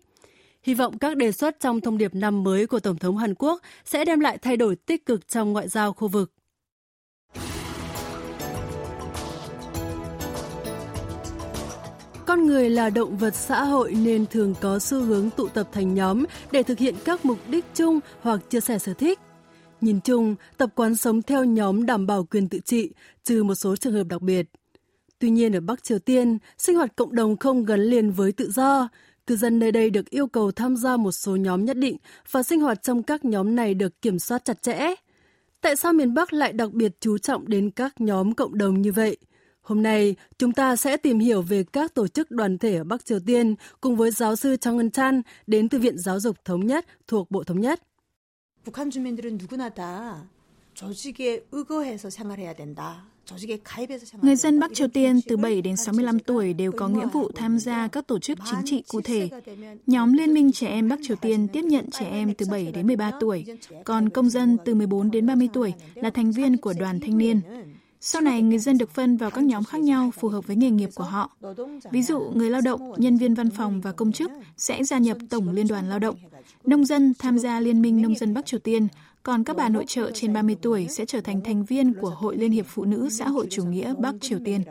Hy 0.63 0.75
vọng 0.75 0.99
các 0.99 1.17
đề 1.17 1.33
xuất 1.33 1.61
trong 1.61 1.81
thông 1.81 1.99
điệp 1.99 2.15
năm 2.15 2.45
mới 2.45 2.67
của 2.67 2.81
Tổng 2.81 2.99
thống 2.99 3.17
Hàn 3.17 3.35
Quốc 3.35 3.63
sẽ 3.85 4.05
đem 4.05 4.21
lại 4.21 4.39
thay 4.39 4.57
đổi 4.57 4.77
tích 4.77 5.07
cực 5.07 5.29
trong 5.29 5.53
ngoại 5.53 5.69
giao 5.69 5.93
khu 5.93 6.09
vực. 6.09 6.33
Con 12.35 12.47
người 12.47 12.71
là 12.71 12.91
động 12.91 13.17
vật 13.17 13.35
xã 13.35 13.65
hội 13.65 13.95
nên 13.95 14.27
thường 14.27 14.55
có 14.61 14.79
xu 14.79 15.01
hướng 15.01 15.31
tụ 15.31 15.49
tập 15.49 15.69
thành 15.73 15.95
nhóm 15.95 16.25
để 16.53 16.63
thực 16.63 16.79
hiện 16.79 16.95
các 17.05 17.25
mục 17.25 17.39
đích 17.49 17.65
chung 17.75 18.01
hoặc 18.21 18.41
chia 18.51 18.61
sẻ 18.61 18.79
sở 18.79 18.95
thích. 18.95 19.19
Nhìn 19.81 20.01
chung, 20.01 20.35
tập 20.57 20.71
quán 20.75 20.97
sống 20.97 21.23
theo 21.23 21.45
nhóm 21.45 21.87
đảm 21.87 22.07
bảo 22.07 22.25
quyền 22.25 22.49
tự 22.49 22.59
trị, 22.59 22.91
trừ 23.25 23.43
một 23.43 23.55
số 23.55 23.77
trường 23.77 23.93
hợp 23.93 24.05
đặc 24.05 24.23
biệt. 24.23 24.47
Tuy 25.19 25.31
nhiên 25.31 25.57
ở 25.57 25.61
Bắc 25.61 25.85
Triều 25.85 25.99
Tiên, 25.99 26.39
sinh 26.59 26.77
hoạt 26.77 26.97
cộng 26.97 27.15
đồng 27.15 27.37
không 27.37 27.65
gắn 27.65 27.81
liền 27.81 28.11
với 28.11 28.33
tự 28.33 28.51
do. 28.51 28.89
Cư 29.27 29.37
dân 29.37 29.59
nơi 29.59 29.73
đây 29.73 29.91
được 29.91 30.11
yêu 30.11 30.27
cầu 30.27 30.53
tham 30.53 30.77
gia 30.77 30.97
một 30.97 31.13
số 31.13 31.37
nhóm 31.37 31.65
nhất 31.65 31.77
định 31.77 31.97
và 32.31 32.43
sinh 32.43 32.61
hoạt 32.61 32.83
trong 32.83 33.03
các 33.03 33.25
nhóm 33.25 33.57
này 33.57 33.75
được 33.75 34.03
kiểm 34.03 34.19
soát 34.19 34.45
chặt 34.45 34.63
chẽ. 34.63 34.95
Tại 35.61 35.77
sao 35.77 35.93
miền 35.93 36.15
Bắc 36.15 36.33
lại 36.33 36.53
đặc 36.53 36.73
biệt 36.73 36.93
chú 37.01 37.19
trọng 37.19 37.49
đến 37.49 37.71
các 37.71 38.01
nhóm 38.01 38.35
cộng 38.35 38.59
đồng 38.59 38.83
như 38.83 38.93
vậy? 38.93 39.17
Hôm 39.64 39.84
nay, 39.84 40.16
chúng 40.38 40.52
ta 40.52 40.76
sẽ 40.76 40.98
tìm 40.98 41.20
hiểu 41.20 41.42
về 41.42 41.64
các 41.64 41.94
tổ 41.94 42.08
chức 42.08 42.32
đoàn 42.32 42.58
thể 42.58 42.78
ở 42.78 42.84
Bắc 42.84 43.06
Triều 43.06 43.20
Tiên 43.20 43.56
cùng 43.82 43.96
với 43.96 44.12
giáo 44.12 44.36
sư 44.36 44.56
Trong 44.56 44.78
Ngân 44.78 44.92
Chan 44.92 45.22
đến 45.48 45.70
từ 45.70 45.80
Viện 45.80 45.98
Giáo 45.98 46.20
dục 46.20 46.46
Thống 46.46 46.66
nhất 46.66 46.86
thuộc 47.08 47.32
Bộ 47.32 47.44
Thống 47.44 47.62
nhất. 47.62 47.82
북한 48.66 48.92
주민들은 48.92 49.38
누구나 49.38 49.70
다 49.70 50.28
조직에 50.76 51.46
의거해서 51.52 52.10
생활해야 52.10 52.54
된다. 52.54 53.06
Người 54.22 54.36
dân 54.36 54.60
Bắc 54.60 54.74
Triều 54.74 54.88
Tiên 54.88 55.22
từ 55.28 55.38
7 55.38 55.62
đến 55.62 55.76
65 55.76 56.20
tuổi 56.20 56.54
đều 56.54 56.72
có 56.72 56.88
nghĩa 56.88 57.06
vụ 57.14 57.32
tham 57.36 57.60
gia 57.60 57.88
các 57.88 58.08
tổ 58.08 58.20
chức 58.20 58.38
chính 58.46 58.60
trị 58.66 58.84
cụ 58.88 59.02
thể. 59.02 59.30
Nhóm 59.88 60.14
Liên 60.14 60.34
minh 60.34 60.52
Trẻ 60.52 60.68
em 60.68 60.90
Bắc 60.90 61.00
Triều 61.04 61.16
Tiên 61.16 61.48
tiếp 61.54 61.62
nhận 61.62 61.90
trẻ 61.92 62.06
em 62.06 62.34
từ 62.34 62.46
7 62.52 62.72
đến 62.72 62.88
13 62.88 63.12
tuổi, 63.20 63.46
còn 63.86 64.10
công 64.10 64.30
dân 64.30 64.58
từ 64.66 64.76
14 64.76 65.12
đến 65.12 65.28
30 65.28 65.50
tuổi 65.54 65.74
là 65.96 66.10
thành 66.10 66.32
viên 66.32 66.58
của 66.58 66.74
đoàn 66.80 67.00
thanh 67.00 67.18
niên. 67.18 67.42
Sau 68.04 68.22
này, 68.22 68.42
người 68.42 68.60
dân 68.60 68.78
được 68.78 68.92
phân 68.92 69.18
vào 69.18 69.32
các 69.32 69.44
nhóm 69.44 69.64
khác 69.64 69.82
nhau 69.82 70.12
phù 70.12 70.30
hợp 70.30 70.48
với 70.48 70.56
nghề 70.56 70.70
nghiệp 70.70 70.90
của 70.96 71.04
họ. 71.04 71.32
Ví 71.92 72.04
dụ, 72.04 72.20
người 72.20 72.50
lao 72.50 72.62
động, 72.62 72.94
nhân 72.98 73.18
viên 73.18 73.34
văn 73.34 73.50
phòng 73.50 73.82
và 73.82 73.92
công 73.92 74.12
chức 74.12 74.32
sẽ 74.58 74.84
gia 74.84 74.98
nhập 74.98 75.18
Tổng 75.30 75.50
Liên 75.50 75.68
đoàn 75.68 75.90
Lao 75.90 76.00
động. 76.00 76.16
Nông 76.66 76.86
dân 76.86 77.14
tham 77.20 77.40
gia 77.40 77.60
Liên 77.60 77.82
minh 77.82 78.02
Nông 78.02 78.16
dân 78.16 78.34
Bắc 78.34 78.46
Triều 78.46 78.60
Tiên, 78.60 78.88
còn 79.24 79.44
các 79.44 79.56
bà 79.56 79.70
nội 79.70 79.86
trợ 79.88 80.12
trên 80.14 80.34
30 80.34 80.56
tuổi 80.62 80.88
sẽ 80.90 81.06
trở 81.06 81.22
thành 81.22 81.42
thành 81.42 81.66
viên 81.66 81.94
của 81.94 82.10
Hội 82.10 82.38
Liên 82.38 82.52
hiệp 82.52 82.66
Phụ 82.68 82.86
nữ 82.86 83.10
Xã 83.10 83.28
hội 83.28 83.48
chủ 83.50 83.66
nghĩa 83.66 83.94
Bắc 84.00 84.16
Triều 84.22 84.40
Tiên. 84.46 84.64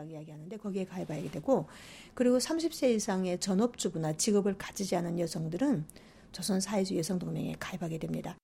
그리고 2.19 2.37
30세 2.37 2.95
이상의 2.95 3.39
전업주부나 3.39 4.17
직업을 4.17 4.57
가지지 4.57 4.93
않은 4.97 5.19
여성들은 5.19 5.85
조선 6.33 6.59
사회주의 6.59 6.99
여성동맹에 6.99 7.55
가입하게 7.59 7.97
됩니다. 7.97 8.35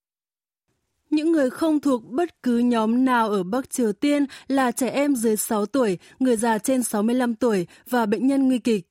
Những 1.11 1.33
người 1.33 1.51
không 1.51 1.81
thuộc 1.81 2.05
bất 2.05 2.43
cứ 2.43 2.59
nhóm 2.59 3.05
nào 3.05 3.31
ở 3.31 3.43
Bắc 3.43 3.71
Triều 3.71 3.93
Tiên 3.93 4.27
là 4.49 4.73
trẻ 4.73 4.89
em 4.89 5.17
dưới 5.17 5.37
6 5.37 5.67
tuổi, 5.67 5.99
người 6.19 6.37
già 6.37 6.59
trên 6.59 6.83
65 6.83 7.35
tuổi 7.35 7.67
và 7.89 8.07
bệnh 8.07 8.27
nhân 8.27 8.49
nguy 8.49 8.59
kịch. 8.59 8.87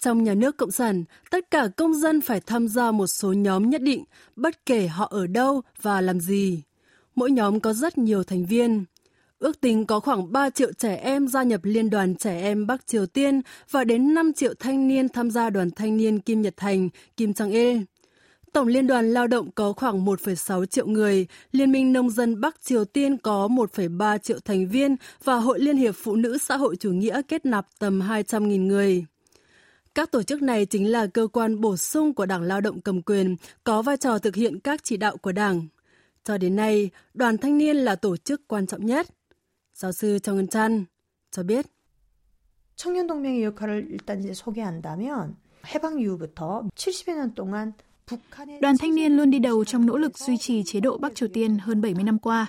Trong 0.00 0.24
nhà 0.24 0.34
nước 0.34 0.56
Cộng 0.56 0.70
sản, 0.70 1.04
tất 1.30 1.50
cả 1.50 1.68
công 1.76 1.94
dân 1.94 2.20
phải 2.20 2.40
tham 2.40 2.68
gia 2.68 2.90
một 2.90 3.06
số 3.06 3.32
nhóm 3.32 3.70
nhất 3.70 3.82
định, 3.82 4.04
bất 4.36 4.66
kể 4.66 4.86
họ 4.86 5.08
ở 5.10 5.26
đâu 5.26 5.62
và 5.82 6.00
làm 6.00 6.20
gì. 6.20 6.62
Mỗi 7.14 7.30
nhóm 7.30 7.60
có 7.60 7.72
rất 7.72 7.98
nhiều 7.98 8.24
thành 8.24 8.46
viên. 8.46 8.84
Ước 9.38 9.60
tính 9.60 9.86
có 9.86 10.00
khoảng 10.00 10.32
3 10.32 10.50
triệu 10.50 10.72
trẻ 10.72 10.96
em 10.96 11.28
gia 11.28 11.42
nhập 11.42 11.60
Liên 11.64 11.90
đoàn 11.90 12.14
Trẻ 12.14 12.40
Em 12.40 12.66
Bắc 12.66 12.86
Triều 12.86 13.06
Tiên 13.06 13.40
và 13.70 13.84
đến 13.84 14.14
5 14.14 14.32
triệu 14.32 14.54
thanh 14.58 14.88
niên 14.88 15.08
tham 15.08 15.30
gia 15.30 15.50
đoàn 15.50 15.70
thanh 15.70 15.96
niên 15.96 16.20
Kim 16.20 16.42
Nhật 16.42 16.54
Thành, 16.56 16.88
Kim 17.16 17.34
Trang 17.34 17.50
Il. 17.50 17.78
Tổng 18.53 18.67
Liên 18.67 18.87
đoàn 18.87 19.13
Lao 19.13 19.27
động 19.27 19.51
có 19.51 19.73
khoảng 19.73 20.05
1,6 20.05 20.65
triệu 20.65 20.87
người, 20.87 21.27
Liên 21.51 21.71
minh 21.71 21.93
Nông 21.93 22.09
dân 22.09 22.41
Bắc 22.41 22.61
Triều 22.61 22.85
Tiên 22.85 23.17
có 23.17 23.47
1,3 23.47 24.17
triệu 24.17 24.39
thành 24.39 24.67
viên 24.67 24.95
và 25.23 25.35
Hội 25.35 25.59
Liên 25.59 25.77
hiệp 25.77 25.95
Phụ 25.95 26.15
nữ 26.15 26.37
Xã 26.37 26.57
hội 26.57 26.75
Chủ 26.75 26.91
nghĩa 26.91 27.21
kết 27.27 27.45
nạp 27.45 27.67
tầm 27.79 27.99
200.000 27.99 28.67
người. 28.67 29.05
Các 29.95 30.11
tổ 30.11 30.23
chức 30.23 30.41
này 30.41 30.65
chính 30.65 30.91
là 30.91 31.07
cơ 31.07 31.27
quan 31.33 31.61
bổ 31.61 31.77
sung 31.77 32.13
của 32.13 32.25
Đảng 32.25 32.41
Lao 32.41 32.61
động 32.61 32.81
cầm 32.81 33.01
quyền, 33.01 33.35
có 33.63 33.81
vai 33.81 33.97
trò 33.97 34.19
thực 34.19 34.35
hiện 34.35 34.59
các 34.59 34.83
chỉ 34.83 34.97
đạo 34.97 35.17
của 35.17 35.31
Đảng. 35.31 35.67
Cho 36.23 36.37
đến 36.37 36.55
nay, 36.55 36.89
đoàn 37.13 37.37
thanh 37.37 37.57
niên 37.57 37.77
là 37.77 37.95
tổ 37.95 38.17
chức 38.17 38.47
quan 38.47 38.67
trọng 38.67 38.85
nhất. 38.85 39.07
Giáo 39.73 39.91
sư 39.91 40.19
Trong 40.19 40.35
Ngân 40.35 40.47
Trăn 40.47 40.85
cho 41.31 41.43
biết. 41.43 41.65
청년동맹의 42.77 43.43
역할을 43.43 43.87
일단 43.89 44.19
이제 44.19 44.33
소개한다면 44.33 45.35
해방 45.65 45.99
이후부터 45.99 46.69
70여 46.75 47.15
년 47.15 47.33
동안 47.33 47.73
Đoàn 48.60 48.78
thanh 48.78 48.94
niên 48.94 49.12
luôn 49.12 49.30
đi 49.30 49.38
đầu 49.38 49.64
trong 49.64 49.86
nỗ 49.86 49.96
lực 49.96 50.18
duy 50.18 50.36
trì 50.36 50.62
chế 50.62 50.80
độ 50.80 50.98
Bắc 50.98 51.14
Triều 51.14 51.28
Tiên 51.28 51.58
hơn 51.58 51.80
70 51.80 52.04
năm 52.04 52.18
qua. 52.18 52.46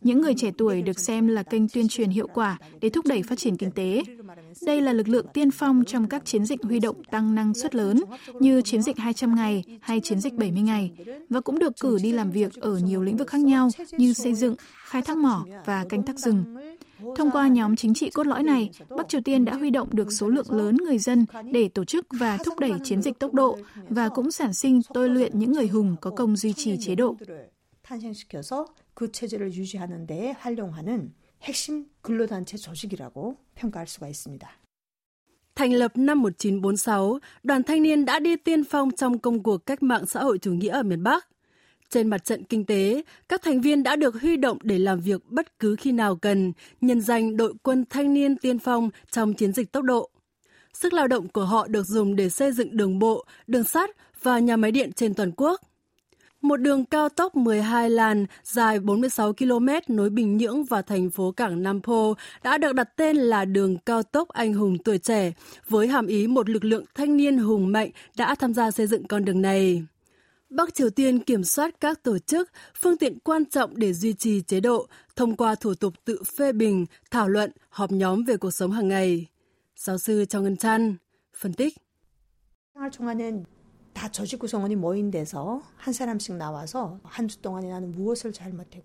Những 0.00 0.20
người 0.20 0.34
trẻ 0.36 0.50
tuổi 0.58 0.82
được 0.82 0.98
xem 0.98 1.26
là 1.28 1.42
kênh 1.42 1.68
tuyên 1.68 1.88
truyền 1.88 2.10
hiệu 2.10 2.26
quả 2.34 2.58
để 2.80 2.90
thúc 2.90 3.06
đẩy 3.06 3.22
phát 3.22 3.38
triển 3.38 3.56
kinh 3.56 3.70
tế. 3.70 4.02
Đây 4.66 4.80
là 4.80 4.92
lực 4.92 5.08
lượng 5.08 5.26
tiên 5.34 5.50
phong 5.50 5.84
trong 5.84 6.08
các 6.08 6.24
chiến 6.24 6.44
dịch 6.44 6.62
huy 6.62 6.80
động 6.80 7.04
tăng 7.04 7.34
năng 7.34 7.54
suất 7.54 7.74
lớn 7.74 8.00
như 8.40 8.62
chiến 8.62 8.82
dịch 8.82 8.98
200 8.98 9.34
ngày 9.34 9.64
hay 9.80 10.00
chiến 10.00 10.20
dịch 10.20 10.34
70 10.34 10.62
ngày 10.62 10.92
và 11.28 11.40
cũng 11.40 11.58
được 11.58 11.72
cử 11.80 11.98
đi 12.02 12.12
làm 12.12 12.30
việc 12.30 12.54
ở 12.54 12.78
nhiều 12.78 13.02
lĩnh 13.02 13.16
vực 13.16 13.28
khác 13.28 13.40
nhau 13.40 13.68
như 13.92 14.12
xây 14.12 14.34
dựng, 14.34 14.54
khai 14.84 15.02
thác 15.02 15.16
mỏ 15.16 15.46
và 15.64 15.84
canh 15.88 16.02
tác 16.02 16.18
rừng. 16.18 16.44
Thông 17.15 17.31
qua 17.31 17.47
nhóm 17.47 17.75
chính 17.75 17.93
trị 17.93 18.09
cốt 18.09 18.27
lõi 18.27 18.43
này, 18.43 18.69
Bắc 18.89 19.09
Triều 19.09 19.21
Tiên 19.21 19.45
đã 19.45 19.53
huy 19.53 19.69
động 19.69 19.89
được 19.91 20.11
số 20.11 20.27
lượng 20.27 20.51
lớn 20.51 20.77
người 20.77 20.97
dân 20.97 21.25
để 21.51 21.69
tổ 21.69 21.85
chức 21.85 22.05
và 22.11 22.37
thúc 22.37 22.59
đẩy 22.59 22.71
chiến 22.83 23.01
dịch 23.01 23.19
tốc 23.19 23.33
độ 23.33 23.57
và 23.89 24.09
cũng 24.09 24.31
sản 24.31 24.53
sinh 24.53 24.81
tôi 24.93 25.09
luyện 25.09 25.39
những 25.39 25.51
người 25.51 25.67
hùng 25.67 25.95
có 26.01 26.11
công 26.11 26.35
duy 26.35 26.53
trì 26.53 26.77
chế 26.77 26.95
độ. 26.95 27.15
그 28.97 29.11
체제를 29.11 29.53
유지하는 29.53 30.07
데 30.07 30.31
활용하는 30.31 31.13
핵심 31.43 31.85
근로단체 32.01 32.57
조직이라고 32.57 33.37
평가할 33.53 33.85
수가 33.85 34.07
있습니다. 34.09 34.49
Thành 35.55 35.73
lập 35.73 35.91
năm 35.95 36.21
1946, 36.21 37.19
đoàn 37.43 37.63
thanh 37.63 37.83
niên 37.83 38.05
đã 38.05 38.19
đi 38.19 38.35
tiên 38.35 38.63
phong 38.63 38.91
trong 38.91 39.19
công 39.19 39.43
cuộc 39.43 39.65
cách 39.65 39.83
mạng 39.83 40.05
xã 40.05 40.23
hội 40.23 40.37
chủ 40.37 40.53
nghĩa 40.53 40.71
ở 40.71 40.83
miền 40.83 41.03
Bắc. 41.03 41.27
Trên 41.92 42.08
mặt 42.08 42.24
trận 42.24 42.44
kinh 42.44 42.64
tế, 42.64 43.02
các 43.28 43.42
thành 43.42 43.60
viên 43.60 43.82
đã 43.82 43.96
được 43.96 44.20
huy 44.20 44.36
động 44.36 44.58
để 44.62 44.78
làm 44.78 45.00
việc 45.00 45.20
bất 45.30 45.58
cứ 45.58 45.76
khi 45.76 45.92
nào 45.92 46.16
cần, 46.16 46.52
nhân 46.80 47.00
danh 47.00 47.36
đội 47.36 47.54
quân 47.62 47.84
thanh 47.90 48.14
niên 48.14 48.36
tiên 48.36 48.58
phong 48.58 48.90
trong 49.10 49.34
chiến 49.34 49.52
dịch 49.52 49.72
tốc 49.72 49.84
độ. 49.84 50.10
Sức 50.74 50.92
lao 50.92 51.06
động 51.06 51.28
của 51.28 51.44
họ 51.44 51.66
được 51.68 51.86
dùng 51.86 52.16
để 52.16 52.28
xây 52.28 52.52
dựng 52.52 52.76
đường 52.76 52.98
bộ, 52.98 53.24
đường 53.46 53.64
sắt 53.64 53.90
và 54.22 54.38
nhà 54.38 54.56
máy 54.56 54.70
điện 54.70 54.92
trên 54.92 55.14
toàn 55.14 55.32
quốc. 55.36 55.60
Một 56.42 56.56
đường 56.56 56.84
cao 56.84 57.08
tốc 57.08 57.36
12 57.36 57.90
làn 57.90 58.26
dài 58.44 58.80
46 58.80 59.32
km 59.32 59.68
nối 59.88 60.10
Bình 60.10 60.36
Nhưỡng 60.36 60.64
và 60.64 60.82
thành 60.82 61.10
phố 61.10 61.32
cảng 61.32 61.62
Nam 61.62 61.80
Po 61.82 62.14
đã 62.42 62.58
được 62.58 62.72
đặt 62.72 62.88
tên 62.96 63.16
là 63.16 63.44
đường 63.44 63.78
cao 63.78 64.02
tốc 64.02 64.28
anh 64.28 64.54
hùng 64.54 64.78
tuổi 64.78 64.98
trẻ, 64.98 65.32
với 65.68 65.88
hàm 65.88 66.06
ý 66.06 66.26
một 66.26 66.50
lực 66.50 66.64
lượng 66.64 66.84
thanh 66.94 67.16
niên 67.16 67.38
hùng 67.38 67.72
mạnh 67.72 67.90
đã 68.16 68.34
tham 68.34 68.54
gia 68.54 68.70
xây 68.70 68.86
dựng 68.86 69.06
con 69.06 69.24
đường 69.24 69.42
này. 69.42 69.82
Bắc 70.54 70.74
Triều 70.74 70.90
Tiên 70.90 71.18
kiểm 71.18 71.44
soát 71.44 71.80
các 71.80 72.02
tổ 72.02 72.18
chức, 72.18 72.50
phương 72.80 72.96
tiện 72.96 73.18
quan 73.18 73.44
trọng 73.44 73.76
để 73.76 73.92
duy 73.92 74.12
trì 74.12 74.40
chế 74.40 74.60
độ 74.60 74.86
thông 75.16 75.36
qua 75.36 75.54
thủ 75.54 75.74
tục 75.74 75.94
tự 76.04 76.22
phê 76.36 76.52
bình, 76.52 76.86
thảo 77.10 77.28
luận, 77.28 77.52
họp 77.68 77.92
nhóm 77.92 78.24
về 78.24 78.36
cuộc 78.36 78.50
sống 78.50 78.70
hàng 78.70 78.88
ngày. 78.88 79.26
Giáo 79.76 79.98
sư 79.98 80.24
Trong 80.24 80.44
Ngân 80.44 80.56
Chan 80.56 80.96
phân 81.36 81.52
tích. 81.52 81.76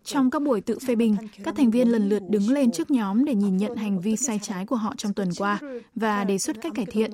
Trong 0.03 0.29
các 0.29 0.41
buổi 0.41 0.62
tự 0.62 0.79
phê 0.79 0.95
bình, 0.95 1.15
các 1.43 1.55
thành 1.55 1.71
viên 1.71 1.91
lần 1.91 2.09
lượt 2.09 2.24
đứng 2.29 2.50
lên 2.50 2.71
trước 2.71 2.91
nhóm 2.91 3.25
để 3.25 3.36
nhìn 3.36 3.57
nhận 3.57 3.75
hành 3.75 4.00
vi 4.00 4.15
sai 4.15 4.39
trái 4.41 4.65
của 4.65 4.75
họ 4.75 4.93
trong 4.97 5.13
tuần 5.13 5.29
qua 5.38 5.59
và 5.95 6.24
đề 6.24 6.38
xuất 6.38 6.57
cách 6.62 6.71
cải 6.75 6.86
thiện. 6.86 7.12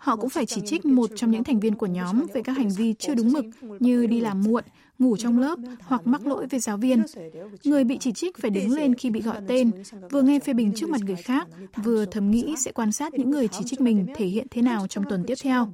Họ 0.00 0.16
cũng 0.16 0.30
phải 0.30 0.46
chỉ 0.46 0.60
trích 0.66 0.86
một 0.86 1.10
trong 1.16 1.30
những 1.30 1.44
thành 1.44 1.60
viên 1.60 1.74
của 1.74 1.86
nhóm 1.86 2.26
về 2.34 2.42
các 2.42 2.56
hành 2.56 2.68
vi 2.68 2.94
chưa 2.98 3.14
đúng 3.14 3.32
mực 3.32 3.44
như 3.80 4.06
đi 4.06 4.20
làm 4.20 4.42
muộn, 4.42 4.64
ngủ 5.00 5.16
trong 5.16 5.38
lớp 5.38 5.58
hoặc 5.80 6.06
mắc 6.06 6.26
lỗi 6.26 6.46
với 6.46 6.60
giáo 6.60 6.76
viên. 6.76 7.02
Người 7.64 7.84
bị 7.84 7.98
chỉ 7.98 8.12
trích 8.12 8.38
phải 8.38 8.50
đứng 8.50 8.72
lên 8.72 8.94
khi 8.94 9.10
bị 9.10 9.22
gọi 9.22 9.36
tên, 9.48 9.70
vừa 10.10 10.22
nghe 10.22 10.38
phê 10.38 10.52
bình 10.52 10.72
trước 10.76 10.90
mặt 10.90 11.00
người 11.04 11.16
khác, 11.16 11.48
vừa 11.84 12.04
thầm 12.04 12.30
nghĩ 12.30 12.54
sẽ 12.58 12.72
quan 12.72 12.92
sát 12.92 13.14
những 13.14 13.30
người 13.30 13.48
chỉ 13.48 13.64
trích 13.66 13.80
mình 13.80 14.06
thể 14.14 14.26
hiện 14.26 14.46
thế 14.50 14.62
nào 14.62 14.86
trong 14.86 15.04
tuần 15.08 15.24
tiếp 15.26 15.34
theo. 15.42 15.68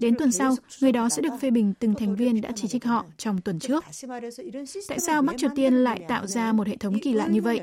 Đến 0.00 0.14
tuần 0.18 0.32
sau, 0.32 0.54
người 0.80 0.92
đó 0.92 1.08
sẽ 1.08 1.22
được 1.22 1.32
phê 1.40 1.50
bình 1.50 1.74
từng 1.78 1.94
thành 1.94 2.16
viên 2.16 2.40
đã 2.40 2.50
chỉ 2.54 2.68
trích 2.68 2.84
họ 2.84 3.04
trong 3.18 3.40
tuần 3.40 3.58
trước. 3.58 3.84
Tại 4.88 5.00
sao 5.00 5.22
Bắc 5.22 5.36
Triều 5.38 5.50
Tiên 5.54 5.74
lại 5.74 6.00
tạo 6.08 6.26
ra 6.26 6.52
một 6.52 6.66
hệ 6.66 6.76
thống 6.76 6.98
kỳ 7.02 7.12
lạ 7.12 7.26
như 7.26 7.42
vậy? 7.42 7.60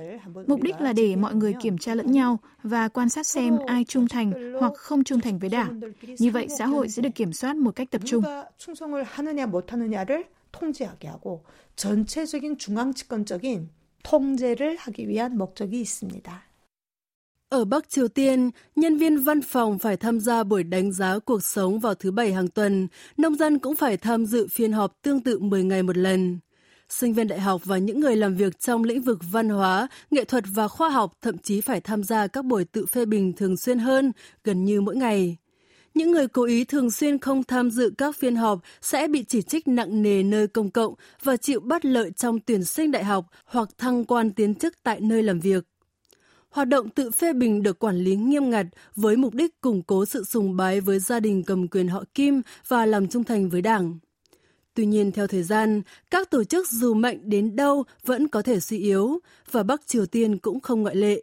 Mục 0.47 0.61
đích 0.61 0.81
là 0.81 0.93
để 0.93 1.15
mọi 1.15 1.35
người 1.35 1.53
kiểm 1.61 1.77
tra 1.77 1.95
lẫn 1.95 2.11
nhau 2.11 2.39
và 2.63 2.87
quan 2.87 3.09
sát 3.09 3.27
xem 3.27 3.57
ai 3.67 3.83
trung 3.83 4.07
thành 4.07 4.53
hoặc 4.59 4.73
không 4.75 5.03
trung 5.03 5.19
thành 5.19 5.39
với 5.39 5.49
đảng. 5.49 5.79
Như 6.19 6.31
vậy, 6.31 6.47
xã 6.57 6.65
hội 6.65 6.89
sẽ 6.89 7.01
được 7.01 7.15
kiểm 7.15 7.33
soát 7.33 7.55
một 7.55 7.75
cách 7.75 7.91
tập 7.91 8.01
trung. 8.05 8.23
통제하게 10.52 11.08
하고 11.08 11.44
전체적인 11.76 12.58
중앙집권적인 12.58 13.70
통제를 14.02 14.76
하기 14.76 15.08
위한 15.08 15.36
목적이 15.36 15.80
있습니다. 15.80 16.42
Ở 17.50 17.64
Bắc 17.64 17.88
Triều 17.88 18.08
Tiên, 18.08 18.50
nhân 18.76 18.96
viên 18.98 19.16
văn 19.18 19.42
phòng 19.42 19.78
phải 19.78 19.96
tham 19.96 20.20
gia 20.20 20.44
buổi 20.44 20.62
đánh 20.62 20.92
giá 20.92 21.18
cuộc 21.18 21.42
sống 21.42 21.80
vào 21.80 21.94
thứ 21.94 22.10
Bảy 22.10 22.32
hàng 22.32 22.48
tuần. 22.48 22.88
Nông 23.16 23.34
dân 23.34 23.58
cũng 23.58 23.74
phải 23.74 23.96
tham 23.96 24.26
dự 24.26 24.46
phiên 24.50 24.72
họp 24.72 25.02
tương 25.02 25.20
tự 25.20 25.38
10 25.38 25.64
ngày 25.64 25.82
một 25.82 25.96
lần. 25.96 26.38
Sinh 26.88 27.14
viên 27.14 27.28
đại 27.28 27.40
học 27.40 27.60
và 27.64 27.78
những 27.78 28.00
người 28.00 28.16
làm 28.16 28.34
việc 28.34 28.60
trong 28.60 28.84
lĩnh 28.84 29.02
vực 29.02 29.18
văn 29.32 29.48
hóa, 29.48 29.88
nghệ 30.10 30.24
thuật 30.24 30.44
và 30.54 30.68
khoa 30.68 30.88
học 30.88 31.12
thậm 31.22 31.38
chí 31.38 31.60
phải 31.60 31.80
tham 31.80 32.04
gia 32.04 32.26
các 32.26 32.44
buổi 32.44 32.64
tự 32.64 32.86
phê 32.86 33.04
bình 33.04 33.32
thường 33.32 33.56
xuyên 33.56 33.78
hơn, 33.78 34.12
gần 34.44 34.64
như 34.64 34.80
mỗi 34.80 34.96
ngày. 34.96 35.36
Những 35.99 36.11
người 36.11 36.27
cố 36.27 36.43
ý 36.43 36.63
thường 36.63 36.91
xuyên 36.91 37.19
không 37.19 37.43
tham 37.43 37.71
dự 37.71 37.91
các 37.97 38.15
phiên 38.15 38.35
họp 38.35 38.59
sẽ 38.81 39.07
bị 39.07 39.23
chỉ 39.23 39.41
trích 39.41 39.67
nặng 39.67 40.01
nề 40.01 40.23
nơi 40.23 40.47
công 40.47 40.71
cộng 40.71 40.93
và 41.23 41.37
chịu 41.37 41.59
bất 41.59 41.85
lợi 41.85 42.11
trong 42.11 42.39
tuyển 42.39 42.63
sinh 42.63 42.91
đại 42.91 43.03
học 43.03 43.25
hoặc 43.45 43.69
thăng 43.77 44.05
quan 44.05 44.31
tiến 44.31 44.55
chức 44.55 44.73
tại 44.83 44.99
nơi 45.01 45.23
làm 45.23 45.39
việc. 45.39 45.63
Hoạt 46.49 46.67
động 46.67 46.89
tự 46.89 47.11
phê 47.11 47.33
bình 47.33 47.63
được 47.63 47.79
quản 47.79 47.97
lý 47.97 48.15
nghiêm 48.15 48.49
ngặt 48.49 48.65
với 48.95 49.15
mục 49.15 49.33
đích 49.33 49.61
củng 49.61 49.81
cố 49.81 50.05
sự 50.05 50.23
sùng 50.23 50.57
bái 50.57 50.81
với 50.81 50.99
gia 50.99 51.19
đình 51.19 51.43
cầm 51.43 51.67
quyền 51.67 51.87
họ 51.87 52.03
Kim 52.13 52.41
và 52.67 52.85
làm 52.85 53.07
trung 53.07 53.23
thành 53.23 53.49
với 53.49 53.61
Đảng. 53.61 53.97
Tuy 54.73 54.85
nhiên, 54.85 55.11
theo 55.11 55.27
thời 55.27 55.43
gian, 55.43 55.81
các 56.11 56.29
tổ 56.29 56.43
chức 56.43 56.67
dù 56.67 56.93
mạnh 56.93 57.19
đến 57.23 57.55
đâu 57.55 57.83
vẫn 58.05 58.27
có 58.27 58.41
thể 58.41 58.59
suy 58.59 58.77
yếu, 58.77 59.19
và 59.51 59.63
Bắc 59.63 59.87
Triều 59.87 60.05
Tiên 60.05 60.37
cũng 60.37 60.59
không 60.59 60.81
ngoại 60.81 60.95
lệ. 60.95 61.21